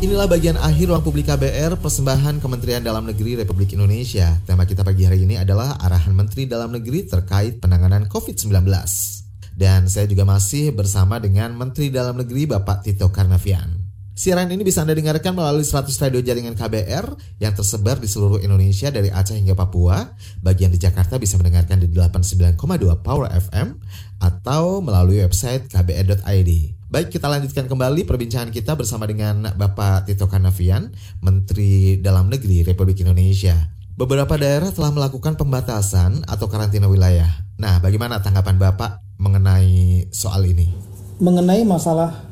Inilah 0.00 0.24
bagian 0.24 0.56
akhir 0.56 0.88
ruang 0.88 1.04
publik 1.04 1.28
KBR 1.28 1.76
persembahan 1.76 2.40
Kementerian 2.40 2.80
Dalam 2.80 3.04
Negeri 3.04 3.36
Republik 3.36 3.76
Indonesia. 3.76 4.32
Tema 4.48 4.64
kita 4.64 4.80
pagi 4.80 5.04
hari 5.04 5.28
ini 5.28 5.36
adalah 5.36 5.76
arahan 5.76 6.16
Menteri 6.16 6.48
Dalam 6.48 6.72
Negeri 6.72 7.04
terkait 7.04 7.60
penanganan 7.60 8.08
COVID-19. 8.08 9.19
Dan 9.60 9.92
saya 9.92 10.08
juga 10.08 10.24
masih 10.24 10.72
bersama 10.72 11.20
dengan 11.20 11.52
Menteri 11.52 11.92
Dalam 11.92 12.16
Negeri 12.16 12.48
Bapak 12.48 12.80
Tito 12.80 13.12
Karnavian. 13.12 13.76
Siaran 14.16 14.48
ini 14.48 14.64
bisa 14.64 14.80
Anda 14.80 14.96
dengarkan 14.96 15.36
melalui 15.36 15.68
100 15.68 15.92
radio 16.00 16.20
jaringan 16.24 16.56
KBR 16.56 17.36
yang 17.40 17.52
tersebar 17.52 18.00
di 18.00 18.08
seluruh 18.08 18.40
Indonesia 18.40 18.88
dari 18.88 19.12
Aceh 19.12 19.36
hingga 19.36 19.52
Papua. 19.52 20.16
Bagian 20.40 20.72
di 20.72 20.80
Jakarta 20.80 21.20
bisa 21.20 21.36
mendengarkan 21.36 21.76
di 21.76 21.92
89,2 21.92 22.56
Power 23.04 23.28
FM 23.32 23.76
atau 24.20 24.80
melalui 24.80 25.20
website 25.20 25.68
kbr.id. 25.68 26.50
Baik, 26.88 27.12
kita 27.12 27.28
lanjutkan 27.28 27.68
kembali 27.68 28.08
perbincangan 28.08 28.52
kita 28.52 28.76
bersama 28.80 29.04
dengan 29.04 29.44
Bapak 29.56 30.08
Tito 30.08 30.24
Karnavian, 30.24 30.88
Menteri 31.20 32.00
Dalam 32.00 32.32
Negeri 32.32 32.64
Republik 32.64 33.04
Indonesia. 33.04 33.79
Beberapa 34.00 34.40
daerah 34.40 34.72
telah 34.72 34.88
melakukan 34.96 35.36
pembatasan 35.36 36.24
atau 36.24 36.48
karantina 36.48 36.88
wilayah. 36.88 37.28
Nah, 37.60 37.84
bagaimana 37.84 38.24
tanggapan 38.24 38.56
Bapak 38.56 39.04
mengenai 39.20 40.08
soal 40.08 40.48
ini? 40.48 40.72
Mengenai 41.20 41.68
masalah 41.68 42.24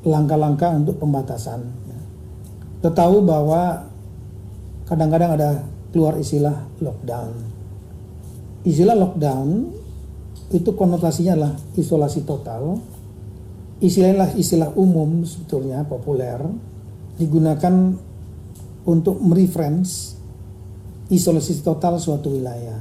langkah-langkah 0.00 0.72
untuk 0.72 0.96
pembatasan. 0.96 1.60
Kita 2.80 3.04
bahwa 3.20 3.84
kadang-kadang 4.88 5.36
ada 5.36 5.60
keluar 5.92 6.16
istilah 6.16 6.64
lockdown. 6.80 7.36
Istilah 8.64 8.96
lockdown 8.96 9.76
itu 10.56 10.72
konotasinya 10.72 11.36
adalah 11.36 11.54
isolasi 11.76 12.24
total 12.24 12.80
istilahnya 13.82 14.32
istilah 14.40 14.72
umum 14.78 15.20
sebetulnya 15.26 15.84
populer 15.84 16.38
digunakan 17.20 17.92
untuk 18.88 19.20
mereference 19.20 20.21
isolasi 21.12 21.60
total 21.60 22.00
suatu 22.00 22.32
wilayah. 22.32 22.80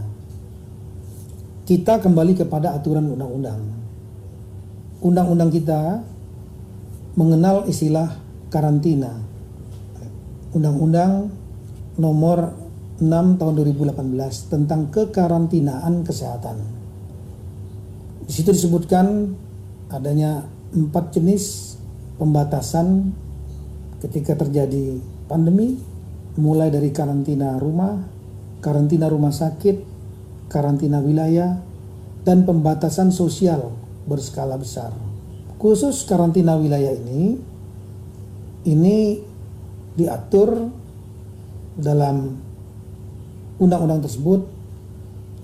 Kita 1.68 2.00
kembali 2.00 2.40
kepada 2.40 2.72
aturan 2.72 3.12
undang-undang. 3.12 3.62
Undang-undang 5.04 5.52
kita 5.52 6.00
mengenal 7.20 7.68
istilah 7.68 8.16
karantina. 8.48 9.12
Undang-undang 10.56 11.32
nomor 12.00 12.56
6 13.02 13.40
tahun 13.40 13.54
2018 13.56 14.52
tentang 14.52 14.88
kekarantinaan 14.94 16.06
kesehatan. 16.08 16.58
Di 18.28 18.32
situ 18.32 18.54
disebutkan 18.56 19.36
adanya 19.92 20.46
empat 20.72 21.18
jenis 21.20 21.76
pembatasan 22.16 23.12
ketika 24.00 24.40
terjadi 24.40 25.02
pandemi 25.28 25.76
mulai 26.40 26.72
dari 26.72 26.94
karantina 26.96 27.60
rumah, 27.60 28.00
karantina 28.62 29.10
rumah 29.10 29.34
sakit, 29.34 29.84
karantina 30.48 31.02
wilayah, 31.02 31.60
dan 32.22 32.46
pembatasan 32.46 33.10
sosial 33.10 33.74
berskala 34.06 34.56
besar. 34.56 34.94
Khusus 35.58 36.06
karantina 36.06 36.58
wilayah 36.58 36.94
ini, 36.94 37.38
ini 38.66 38.98
diatur 39.98 40.70
dalam 41.78 42.38
undang-undang 43.62 44.06
tersebut 44.06 44.42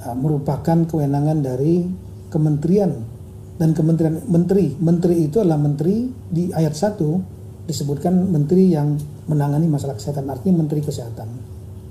uh, 0.05 0.15
merupakan 0.17 0.85
kewenangan 0.85 1.41
dari 1.41 1.85
kementerian 2.29 2.93
dan 3.57 3.73
kementerian 3.73 4.21
menteri. 4.29 4.73
Menteri 4.77 5.25
itu 5.25 5.41
adalah 5.41 5.57
menteri 5.57 6.09
di 6.29 6.49
ayat 6.53 6.73
1 6.73 7.69
disebutkan 7.69 8.31
menteri 8.31 8.71
yang 8.71 8.95
menangani 9.27 9.67
masalah 9.67 9.97
kesehatan 9.97 10.29
artinya 10.29 10.63
menteri 10.63 10.81
kesehatan. 10.81 11.27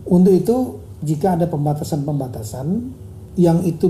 Untuk 0.07 0.33
itu 0.33 0.57
jika 1.07 1.39
ada 1.39 1.47
pembatasan-pembatasan 1.47 2.67
yang 3.39 3.63
itu 3.63 3.87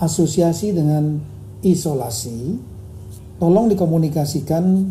berasosiasi 0.00 0.72
dengan 0.72 1.20
isolasi, 1.60 2.56
tolong 3.36 3.68
dikomunikasikan 3.68 4.88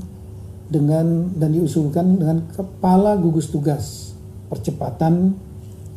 dengan 0.70 1.34
dan 1.34 1.58
diusulkan 1.58 2.22
dengan 2.22 2.46
kepala 2.54 3.18
gugus 3.18 3.50
tugas 3.50 4.14
percepatan 4.46 5.34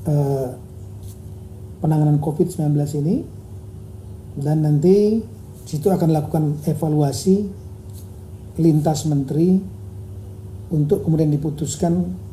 eh, 0.09 0.49
penanganan 1.85 2.17
COVID-19 2.25 2.73
ini. 3.05 3.17
Dan 4.39 4.63
nanti 4.65 5.21
situ 5.69 5.91
akan 5.93 6.09
lakukan 6.15 6.65
evaluasi 6.65 7.45
lintas 8.57 9.05
menteri 9.05 9.59
untuk 10.73 11.03
kemudian 11.05 11.29
diputuskan 11.29 12.28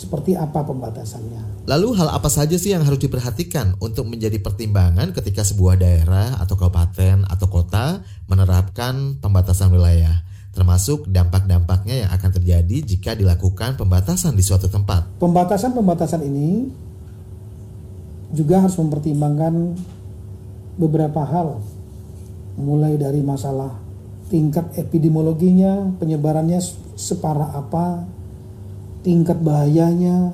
seperti 0.00 0.32
apa 0.32 0.64
pembatasannya. 0.64 1.68
Lalu 1.68 1.88
hal 2.00 2.08
apa 2.08 2.32
saja 2.32 2.56
sih 2.56 2.72
yang 2.72 2.88
harus 2.88 2.96
diperhatikan 2.96 3.76
untuk 3.84 4.08
menjadi 4.08 4.40
pertimbangan 4.40 5.12
ketika 5.12 5.44
sebuah 5.44 5.76
daerah 5.76 6.40
atau 6.40 6.56
kabupaten 6.56 7.28
atau 7.28 7.46
kota 7.52 8.00
menerapkan 8.24 9.20
pembatasan 9.20 9.68
wilayah? 9.68 10.24
termasuk 10.50 11.06
dampak-dampaknya 11.06 12.04
yang 12.06 12.10
akan 12.10 12.30
terjadi 12.34 12.76
jika 12.82 13.14
dilakukan 13.14 13.78
pembatasan 13.78 14.34
di 14.34 14.42
suatu 14.42 14.66
tempat. 14.66 15.06
Pembatasan-pembatasan 15.22 16.26
ini 16.26 16.66
juga 18.34 18.58
harus 18.62 18.74
mempertimbangkan 18.74 19.78
beberapa 20.74 21.22
hal, 21.22 21.62
mulai 22.58 22.98
dari 22.98 23.22
masalah 23.22 23.78
tingkat 24.30 24.74
epidemiologinya, 24.78 25.94
penyebarannya 25.98 26.62
separah 26.94 27.54
apa, 27.58 28.06
tingkat 29.00 29.40
bahayanya, 29.40 30.32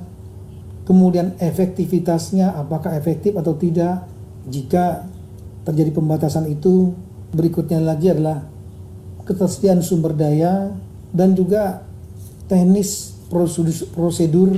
kemudian 0.86 1.34
efektivitasnya, 1.42 2.54
apakah 2.54 2.94
efektif 2.94 3.34
atau 3.34 3.54
tidak. 3.58 4.06
Jika 4.46 5.02
terjadi 5.66 5.90
pembatasan 5.90 6.46
itu, 6.46 6.94
berikutnya 7.34 7.82
lagi 7.82 8.14
adalah 8.14 8.46
ketersediaan 9.26 9.82
sumber 9.82 10.14
daya 10.14 10.70
dan 11.10 11.34
juga 11.34 11.82
teknis 12.46 13.18
prosedur, 13.26 13.90
prosedur 13.90 14.50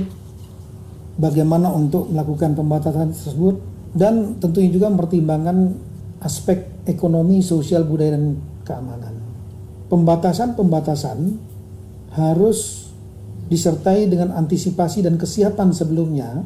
bagaimana 1.17 1.73
untuk 1.73 2.13
melakukan 2.13 2.53
pembatasan 2.53 3.09
tersebut 3.11 3.57
dan 3.97 4.37
tentunya 4.37 4.69
juga 4.69 4.93
mempertimbangkan 4.93 5.73
aspek 6.21 6.85
ekonomi, 6.85 7.41
sosial, 7.41 7.89
budaya 7.89 8.13
dan 8.13 8.37
keamanan. 8.61 9.17
Pembatasan-pembatasan 9.89 11.17
harus 12.13 12.88
disertai 13.49 14.05
dengan 14.05 14.37
antisipasi 14.37 15.01
dan 15.01 15.17
kesiapan 15.17 15.73
sebelumnya 15.73 16.45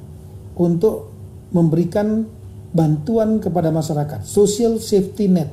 untuk 0.55 1.11
memberikan 1.51 2.25
bantuan 2.73 3.37
kepada 3.37 3.69
masyarakat, 3.69 4.25
social 4.25 4.81
safety 4.81 5.29
net. 5.29 5.51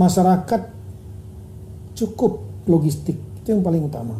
Masyarakat 0.00 0.72
cukup 1.92 2.40
logistik 2.64 3.18
itu 3.44 3.48
yang 3.52 3.60
paling 3.60 3.84
utama. 3.84 4.16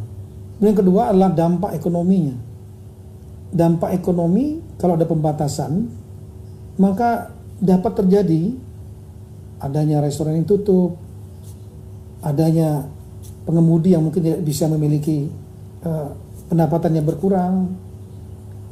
Yang 0.60 0.84
kedua 0.84 1.08
adalah 1.08 1.32
dampak 1.32 1.72
ekonominya. 1.72 2.36
Dampak 3.50 3.96
ekonomi 3.96 4.60
kalau 4.76 4.94
ada 5.00 5.08
pembatasan 5.08 5.88
maka 6.76 7.32
dapat 7.60 7.92
terjadi 8.04 8.56
adanya 9.60 10.00
restoran 10.00 10.40
yang 10.40 10.48
tutup, 10.48 10.96
adanya 12.24 12.88
pengemudi 13.44 13.92
yang 13.92 14.04
mungkin 14.04 14.24
tidak 14.24 14.40
bisa 14.44 14.64
memiliki 14.68 15.28
uh, 15.84 16.12
pendapatan 16.50 16.98
yang 16.98 17.06
berkurang 17.06 17.70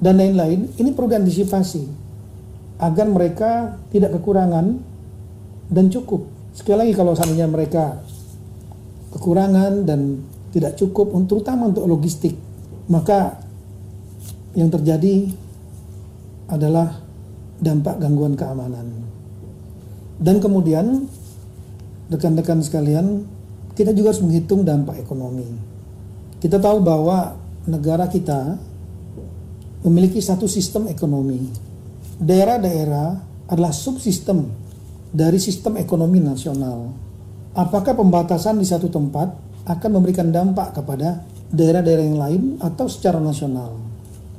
dan 0.02 0.18
lain-lain. 0.18 0.68
Ini 0.74 0.90
perlu 0.92 1.08
diantisipasi 1.08 1.82
agar 2.82 3.06
mereka 3.06 3.78
tidak 3.94 4.18
kekurangan 4.18 4.82
dan 5.70 5.86
cukup. 5.88 6.26
Sekali 6.52 6.84
lagi 6.84 6.92
kalau 6.98 7.14
seandainya 7.14 7.46
mereka 7.46 8.02
kekurangan 9.14 9.86
dan 9.88 10.20
tidak 10.52 10.76
cukup 10.76 11.12
terutama 11.28 11.68
untuk 11.68 11.84
logistik 11.88 12.36
maka 12.88 13.36
yang 14.56 14.72
terjadi 14.72 15.28
adalah 16.48 17.04
dampak 17.60 18.00
gangguan 18.00 18.32
keamanan 18.32 18.88
dan 20.18 20.36
kemudian 20.40 21.04
rekan-rekan 22.08 22.64
sekalian 22.64 23.28
kita 23.76 23.92
juga 23.92 24.16
harus 24.16 24.24
menghitung 24.24 24.64
dampak 24.64 24.96
ekonomi 25.04 25.46
kita 26.40 26.56
tahu 26.56 26.80
bahwa 26.80 27.36
negara 27.68 28.08
kita 28.08 28.56
memiliki 29.84 30.18
satu 30.18 30.48
sistem 30.48 30.88
ekonomi 30.88 31.46
daerah-daerah 32.18 33.08
adalah 33.46 33.70
subsistem 33.70 34.48
dari 35.12 35.36
sistem 35.38 35.76
ekonomi 35.78 36.18
nasional 36.18 36.90
apakah 37.54 37.94
pembatasan 37.94 38.58
di 38.58 38.66
satu 38.66 38.90
tempat 38.90 39.28
akan 39.68 39.90
memberikan 40.00 40.32
dampak 40.32 40.80
kepada 40.80 41.22
daerah-daerah 41.52 42.04
yang 42.04 42.20
lain 42.20 42.42
atau 42.60 42.88
secara 42.88 43.20
nasional. 43.20 43.76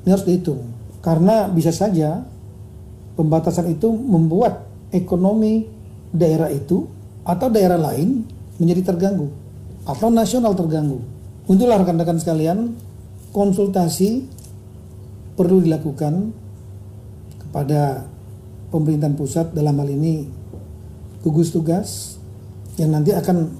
Ini 0.05 0.09
harus 0.13 0.25
dihitung. 0.25 0.61
Karena 0.99 1.47
bisa 1.49 1.69
saja 1.69 2.21
pembatasan 3.15 3.71
itu 3.71 3.89
membuat 3.89 4.67
ekonomi 4.89 5.69
daerah 6.09 6.49
itu 6.49 6.85
atau 7.23 7.47
daerah 7.47 7.77
lain 7.77 8.25
menjadi 8.57 8.93
terganggu 8.93 9.29
atau 9.85 10.09
nasional 10.09 10.57
terganggu. 10.57 10.99
Untuklah 11.49 11.81
rekan-rekan 11.81 12.19
sekalian, 12.21 12.77
konsultasi 13.31 14.25
perlu 15.37 15.63
dilakukan 15.63 16.35
kepada 17.47 18.05
pemerintahan 18.69 19.15
pusat 19.17 19.49
dalam 19.55 19.77
hal 19.79 19.89
ini 19.89 20.29
gugus 21.25 21.51
tugas 21.51 22.19
yang 22.79 22.95
nanti 22.95 23.11
akan 23.11 23.51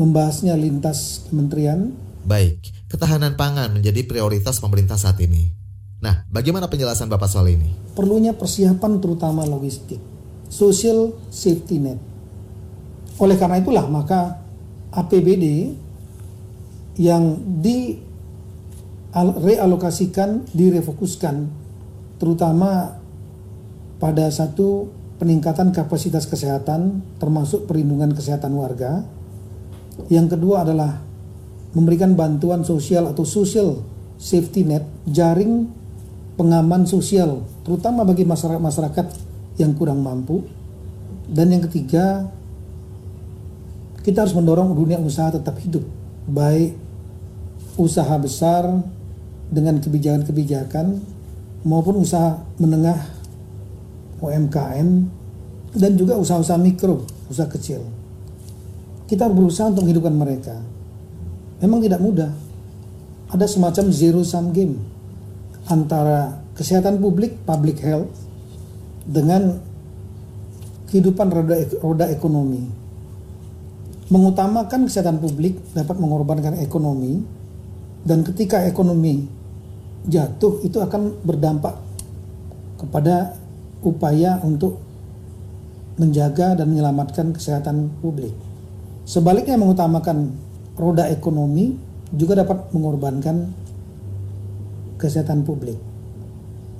membahasnya 0.00 0.56
lintas 0.56 1.28
kementerian. 1.28 1.92
Baik, 2.24 2.64
ketahanan 2.88 3.36
pangan 3.36 3.76
menjadi 3.76 4.06
prioritas 4.08 4.56
pemerintah 4.62 4.96
saat 4.96 5.20
ini. 5.20 5.52
Nah, 6.00 6.24
bagaimana 6.32 6.66
penjelasan 6.66 7.12
Bapak 7.12 7.28
soal 7.28 7.52
ini? 7.52 7.70
Perlunya 7.92 8.32
persiapan 8.32 8.98
terutama 8.98 9.44
logistik, 9.44 10.00
social 10.48 11.14
safety 11.28 11.78
net. 11.78 12.00
Oleh 13.20 13.36
karena 13.36 13.60
itulah 13.60 13.86
maka 13.86 14.40
APBD 14.90 15.76
yang 16.96 17.40
di 17.60 17.96
realokasikan, 19.12 20.48
direfokuskan 20.52 21.48
terutama 22.16 22.96
pada 24.00 24.26
satu 24.32 24.88
peningkatan 25.20 25.70
kapasitas 25.70 26.26
kesehatan 26.26 27.04
termasuk 27.20 27.70
perlindungan 27.70 28.16
kesehatan 28.16 28.52
warga. 28.56 29.04
Yang 30.08 30.38
kedua 30.38 30.64
adalah 30.64 30.98
memberikan 31.76 32.16
bantuan 32.16 32.64
sosial 32.64 33.06
atau 33.06 33.22
social 33.22 33.80
safety 34.16 34.64
net, 34.64 34.84
jaring 35.04 35.68
pengaman 36.34 36.88
sosial 36.88 37.44
terutama 37.62 38.02
bagi 38.02 38.24
masyarakat-masyarakat 38.24 39.06
yang 39.60 39.76
kurang 39.76 40.00
mampu. 40.00 40.42
Dan 41.22 41.54
yang 41.54 41.62
ketiga, 41.70 42.26
kita 44.02 44.26
harus 44.26 44.34
mendorong 44.34 44.74
dunia 44.74 44.98
usaha 44.98 45.30
tetap 45.30 45.54
hidup, 45.62 45.86
baik 46.28 46.78
usaha 47.80 48.14
besar 48.20 48.68
dengan 49.52 49.80
kebijakan-kebijakan 49.80 51.00
maupun 51.64 52.02
usaha 52.02 52.40
menengah 52.58 52.98
UMKM 54.22 54.88
dan 55.72 55.92
juga 55.96 56.20
usaha-usaha 56.20 56.60
mikro, 56.60 57.04
usaha 57.32 57.48
kecil. 57.48 57.82
Kita 59.08 59.28
berusaha 59.28 59.68
untuk 59.68 59.84
menghidupkan 59.84 60.14
mereka. 60.14 60.56
Memang 61.60 61.84
tidak 61.84 62.00
mudah. 62.00 62.32
Ada 63.32 63.48
semacam 63.48 63.88
zero 63.92 64.20
sum 64.24 64.52
game 64.52 64.76
antara 65.68 66.42
kesehatan 66.52 67.00
publik, 67.00 67.36
public 67.48 67.80
health, 67.80 68.12
dengan 69.08 69.56
kehidupan 70.92 71.28
roda, 71.32 71.56
roda 71.80 72.06
ekonomi. 72.12 72.81
Mengutamakan 74.12 74.84
kesehatan 74.84 75.24
publik 75.24 75.56
dapat 75.72 75.96
mengorbankan 75.96 76.60
ekonomi, 76.60 77.24
dan 78.04 78.20
ketika 78.20 78.60
ekonomi 78.68 79.24
jatuh 80.04 80.60
itu 80.60 80.84
akan 80.84 81.16
berdampak 81.24 81.80
kepada 82.76 83.32
upaya 83.80 84.36
untuk 84.44 84.76
menjaga 85.96 86.60
dan 86.60 86.68
menyelamatkan 86.68 87.32
kesehatan 87.32 87.88
publik. 88.04 88.36
Sebaliknya 89.08 89.56
mengutamakan 89.56 90.28
roda 90.76 91.08
ekonomi 91.08 91.72
juga 92.12 92.44
dapat 92.44 92.68
mengorbankan 92.76 93.48
kesehatan 95.00 95.40
publik. 95.48 95.80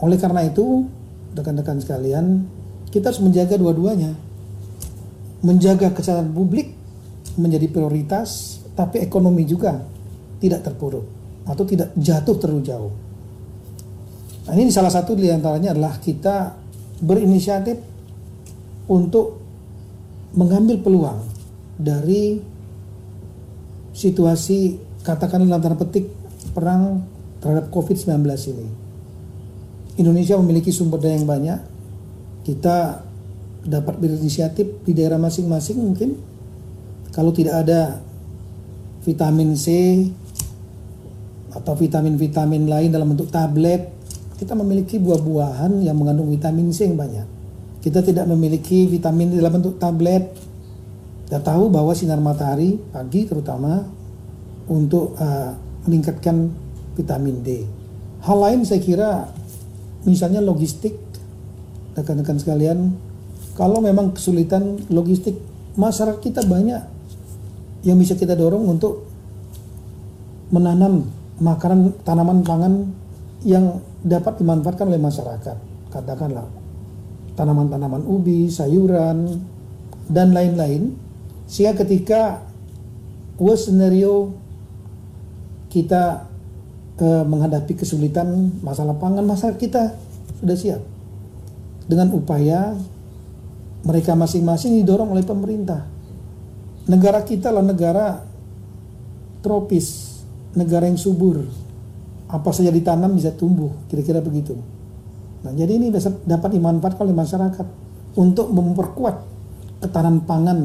Oleh 0.05 0.21
karena 0.21 0.45
itu, 0.45 0.85
rekan-rekan 1.33 1.81
sekalian, 1.81 2.45
kita 2.93 3.09
harus 3.09 3.25
menjaga 3.25 3.57
dua-duanya. 3.57 4.13
Menjaga 5.41 5.97
kesehatan 5.97 6.37
publik 6.37 6.82
menjadi 7.37 7.67
prioritas, 7.69 8.61
tapi 8.77 9.01
ekonomi 9.01 9.45
juga 9.45 9.81
tidak 10.43 10.67
terpuruk 10.67 11.07
atau 11.47 11.65
tidak 11.67 11.95
jatuh 11.99 12.37
terlalu 12.39 12.63
jauh. 12.67 12.93
Nah, 14.43 14.55
ini 14.59 14.75
salah 14.75 14.91
satu 14.91 15.15
di 15.15 15.31
antaranya 15.31 15.71
adalah 15.71 16.03
kita 16.03 16.59
berinisiatif 17.03 17.79
untuk 18.91 19.39
mengambil 20.35 20.83
peluang 20.83 21.21
dari 21.79 22.43
situasi 23.93 24.81
katakanlah 25.05 25.47
dalam 25.59 25.63
tanda 25.63 25.79
petik 25.79 26.11
perang 26.51 27.05
terhadap 27.39 27.71
COVID-19 27.71 28.11
ini. 28.51 28.67
Indonesia 30.01 30.41
memiliki 30.41 30.73
sumber 30.73 30.99
daya 30.99 31.21
yang 31.21 31.29
banyak. 31.29 31.61
Kita 32.43 32.99
dapat 33.63 33.95
berinisiatif 34.03 34.83
di 34.83 34.93
daerah 34.97 35.21
masing-masing 35.21 35.79
mungkin 35.79 36.19
kalau 37.13 37.29
tidak 37.29 37.69
ada 37.69 38.01
vitamin 39.05 39.53
C 39.53 39.69
atau 41.53 41.77
vitamin-vitamin 41.77 42.65
lain 42.65 42.89
dalam 42.89 43.13
bentuk 43.13 43.29
tablet, 43.29 43.93
kita 44.41 44.57
memiliki 44.57 44.97
buah-buahan 44.97 45.85
yang 45.85 45.93
mengandung 46.01 46.33
vitamin 46.33 46.73
C 46.73 46.89
yang 46.89 46.97
banyak. 46.97 47.29
Kita 47.85 48.01
tidak 48.01 48.25
memiliki 48.33 48.89
vitamin 48.89 49.37
dalam 49.37 49.61
bentuk 49.61 49.77
tablet. 49.77 50.33
Kita 51.29 51.45
tahu 51.45 51.69
bahwa 51.69 51.93
sinar 51.93 52.21
matahari 52.21 52.81
pagi 52.93 53.29
terutama 53.29 53.85
untuk 54.73 55.13
uh, 55.21 55.53
meningkatkan 55.85 56.49
vitamin 56.97 57.45
D. 57.45 57.49
Hal 58.25 58.39
lain 58.41 58.65
saya 58.65 58.81
kira 58.81 59.11
misalnya 60.09 60.41
logistik 60.41 60.97
rekan-rekan 61.93 62.41
sekalian 62.41 62.97
kalau 63.53 63.85
memang 63.85 64.17
kesulitan 64.17 64.81
logistik 64.89 65.37
masyarakat 65.77 66.21
kita 66.21 66.45
banyak 66.49 66.92
yang 67.83 67.99
bisa 67.99 68.15
kita 68.15 68.39
dorong 68.39 68.79
untuk 68.79 69.07
menanam 70.55 71.09
makanan 71.43 71.97
tanaman 72.07 72.41
pangan 72.47 72.75
yang 73.43 73.83
dapat 74.07 74.39
dimanfaatkan 74.39 74.87
oleh 74.87 75.03
masyarakat. 75.03 75.57
Katakanlah 75.91 76.47
tanaman-tanaman 77.35 78.07
ubi, 78.07 78.47
sayuran, 78.47 79.43
dan 80.07 80.31
lain-lain. 80.31 80.95
Sehingga 81.51 81.83
ketika 81.83 82.45
worst 83.41 83.69
scenario 83.69 84.31
kita 85.73 86.31
eh, 87.03 87.25
menghadapi 87.27 87.75
kesulitan 87.75 88.55
masalah 88.63 88.95
pangan, 88.95 89.27
masyarakat 89.27 89.59
kita 89.59 89.83
sudah 90.39 90.57
siap. 90.57 90.83
Dengan 91.91 92.15
upaya 92.15 92.79
mereka 93.83 94.15
masing-masing 94.15 94.79
didorong 94.79 95.11
oleh 95.11 95.27
pemerintah 95.27 95.92
negara 96.87 97.23
kita 97.23 97.55
lah 97.55 97.63
negara 97.63 98.23
tropis, 99.43 100.19
negara 100.55 100.87
yang 100.87 100.99
subur. 100.99 101.43
Apa 102.33 102.49
saja 102.55 102.73
ditanam 102.73 103.13
bisa 103.13 103.35
tumbuh, 103.37 103.69
kira-kira 103.93 104.25
begitu. 104.25 104.57
Nah, 105.43 105.53
jadi 105.53 105.77
ini 105.77 105.93
dapat 106.25 106.51
dimanfaatkan 106.57 107.03
oleh 107.05 107.17
masyarakat 107.19 107.67
untuk 108.17 108.49
memperkuat 108.49 109.17
ketahanan 109.85 110.25
pangan 110.25 110.59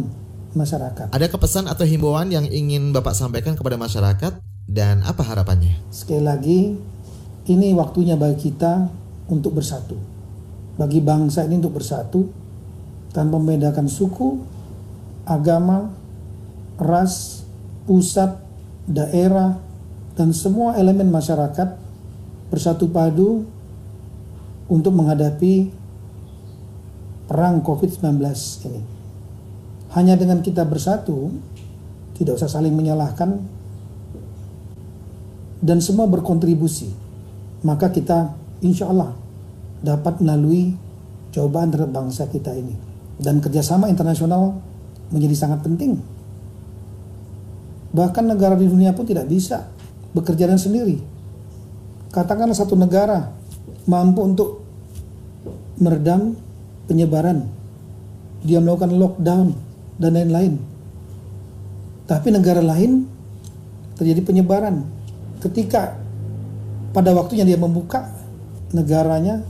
masyarakat. 0.53 1.11
Ada 1.11 1.27
kepesan 1.27 1.65
atau 1.67 1.83
himbauan 1.83 2.31
yang 2.31 2.45
ingin 2.47 2.93
Bapak 2.95 3.17
sampaikan 3.17 3.57
kepada 3.57 3.75
masyarakat 3.75 4.39
dan 4.69 5.03
apa 5.03 5.25
harapannya? 5.25 5.75
Sekali 5.91 6.23
lagi, 6.23 6.59
ini 7.51 7.67
waktunya 7.75 8.15
bagi 8.15 8.47
kita 8.47 8.87
untuk 9.27 9.59
bersatu. 9.59 9.97
Bagi 10.77 11.01
bangsa 11.01 11.43
ini 11.49 11.57
untuk 11.57 11.81
bersatu 11.81 12.29
tanpa 13.11 13.41
membedakan 13.41 13.89
suku, 13.89 14.37
agama, 15.25 15.89
ras, 16.77 17.43
pusat, 17.89 18.37
daerah, 18.85 19.57
dan 20.17 20.33
semua 20.33 20.77
elemen 20.77 21.09
masyarakat 21.09 21.77
bersatu 22.49 22.89
padu 22.89 23.45
untuk 24.71 24.93
menghadapi 24.95 25.69
perang 27.27 27.59
COVID-19 27.61 28.17
ini. 28.71 28.81
Hanya 29.93 30.15
dengan 30.15 30.39
kita 30.39 30.63
bersatu, 30.63 31.33
tidak 32.15 32.39
usah 32.39 32.49
saling 32.49 32.73
menyalahkan, 32.73 33.39
dan 35.57 35.81
semua 35.81 36.05
berkontribusi, 36.05 36.93
maka 37.65 37.89
kita 37.89 38.37
insya 38.61 38.89
Allah 38.89 39.17
dapat 39.81 40.21
melalui 40.21 40.77
cobaan 41.33 41.73
terhadap 41.73 41.93
bangsa 41.93 42.29
kita 42.29 42.53
ini. 42.53 42.73
Dan 43.17 43.41
kerjasama 43.41 43.89
internasional 43.89 44.61
menjadi 45.09 45.33
sangat 45.33 45.65
penting 45.65 46.16
Bahkan 47.91 48.23
negara 48.27 48.55
di 48.59 48.67
dunia 48.67 48.91
pun 48.91 49.07
tidak 49.07 49.27
bisa 49.27 49.67
bekerja 50.11 50.49
dengan 50.49 50.61
sendiri. 50.61 50.97
Katakanlah 52.11 52.55
satu 52.55 52.73
negara 52.73 53.31
mampu 53.87 54.21
untuk 54.23 54.49
meredam 55.77 56.35
penyebaran. 56.89 57.47
Dia 58.43 58.63
melakukan 58.63 58.95
lockdown 58.95 59.47
dan 59.99 60.11
lain-lain. 60.13 60.53
Tapi 62.07 62.27
negara 62.31 62.63
lain 62.63 63.05
terjadi 63.99 64.21
penyebaran. 64.23 64.85
Ketika 65.43 65.99
pada 66.95 67.11
waktunya 67.13 67.43
dia 67.43 67.59
membuka 67.59 68.07
negaranya, 68.71 69.43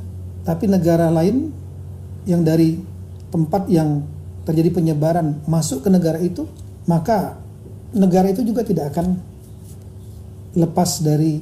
tapi 0.43 0.65
negara 0.65 1.13
lain 1.13 1.53
yang 2.27 2.41
dari 2.43 2.81
tempat 3.29 3.69
yang 3.71 4.03
terjadi 4.47 4.71
penyebaran 4.79 5.43
masuk 5.45 5.83
ke 5.85 5.89
negara 5.91 6.17
itu, 6.19 6.47
maka 6.88 7.39
negara 7.95 8.27
itu 8.31 8.43
juga 8.43 8.65
tidak 8.67 8.95
akan 8.95 9.15
lepas 10.57 11.05
dari 11.05 11.39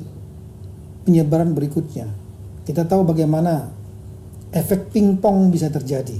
penyebaran 1.07 1.55
berikutnya. 1.55 2.09
Kita 2.65 2.83
tahu 2.85 3.05
bagaimana 3.05 3.69
efek 4.51 4.91
pingpong 4.93 5.53
bisa 5.53 5.69
terjadi. 5.69 6.17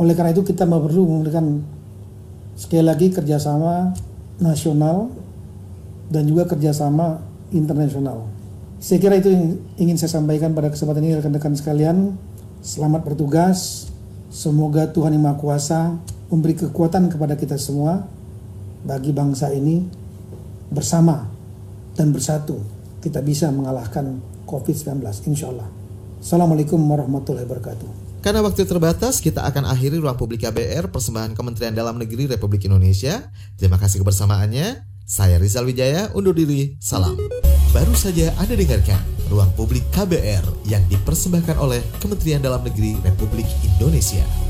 Oleh 0.00 0.16
karena 0.16 0.32
itu 0.32 0.40
kita 0.40 0.64
perlu 0.64 1.04
memberikan 1.04 1.60
sekali 2.56 2.84
lagi 2.84 3.12
kerjasama 3.12 3.92
nasional 4.40 5.12
dan 6.08 6.24
juga 6.24 6.48
kerjasama 6.48 7.20
internasional. 7.52 8.24
Saya 8.80 8.96
kira 8.96 9.20
itu 9.20 9.28
yang 9.28 9.60
ingin 9.76 9.96
saya 10.00 10.16
sampaikan 10.16 10.56
pada 10.56 10.72
kesempatan 10.72 11.04
ini 11.04 11.20
rekan-rekan 11.20 11.52
sekalian. 11.52 12.16
Selamat 12.64 13.04
bertugas. 13.04 13.88
Semoga 14.32 14.88
Tuhan 14.88 15.12
Yang 15.12 15.24
Maha 15.26 15.36
Kuasa 15.36 15.80
memberi 16.32 16.54
kekuatan 16.56 17.10
kepada 17.12 17.34
kita 17.36 17.60
semua 17.60 18.06
bagi 18.84 19.12
bangsa 19.12 19.52
ini 19.52 19.84
bersama 20.70 21.26
dan 21.96 22.14
bersatu 22.14 22.60
kita 23.00 23.24
bisa 23.24 23.48
mengalahkan 23.48 24.20
COVID-19 24.44 25.04
insya 25.28 25.48
Allah. 25.52 25.68
Assalamualaikum 26.20 26.76
warahmatullahi 26.76 27.48
wabarakatuh. 27.48 27.88
Karena 28.20 28.44
waktu 28.44 28.68
terbatas, 28.68 29.24
kita 29.24 29.40
akan 29.48 29.64
akhiri 29.64 29.96
ruang 29.96 30.12
publik 30.20 30.44
KBR 30.44 30.92
persembahan 30.92 31.32
Kementerian 31.32 31.72
Dalam 31.72 31.96
Negeri 31.96 32.28
Republik 32.28 32.68
Indonesia. 32.68 33.32
Terima 33.56 33.80
kasih 33.80 34.04
kebersamaannya. 34.04 34.84
Saya 35.08 35.40
Rizal 35.40 35.64
Wijaya 35.64 36.12
undur 36.12 36.36
diri. 36.36 36.76
Salam. 36.84 37.16
Baru 37.72 37.96
saja 37.96 38.28
Anda 38.36 38.60
dengarkan 38.60 39.00
ruang 39.32 39.48
publik 39.56 39.88
KBR 39.96 40.68
yang 40.68 40.84
dipersembahkan 40.92 41.56
oleh 41.56 41.80
Kementerian 42.04 42.44
Dalam 42.44 42.60
Negeri 42.60 43.00
Republik 43.00 43.48
Indonesia. 43.64 44.49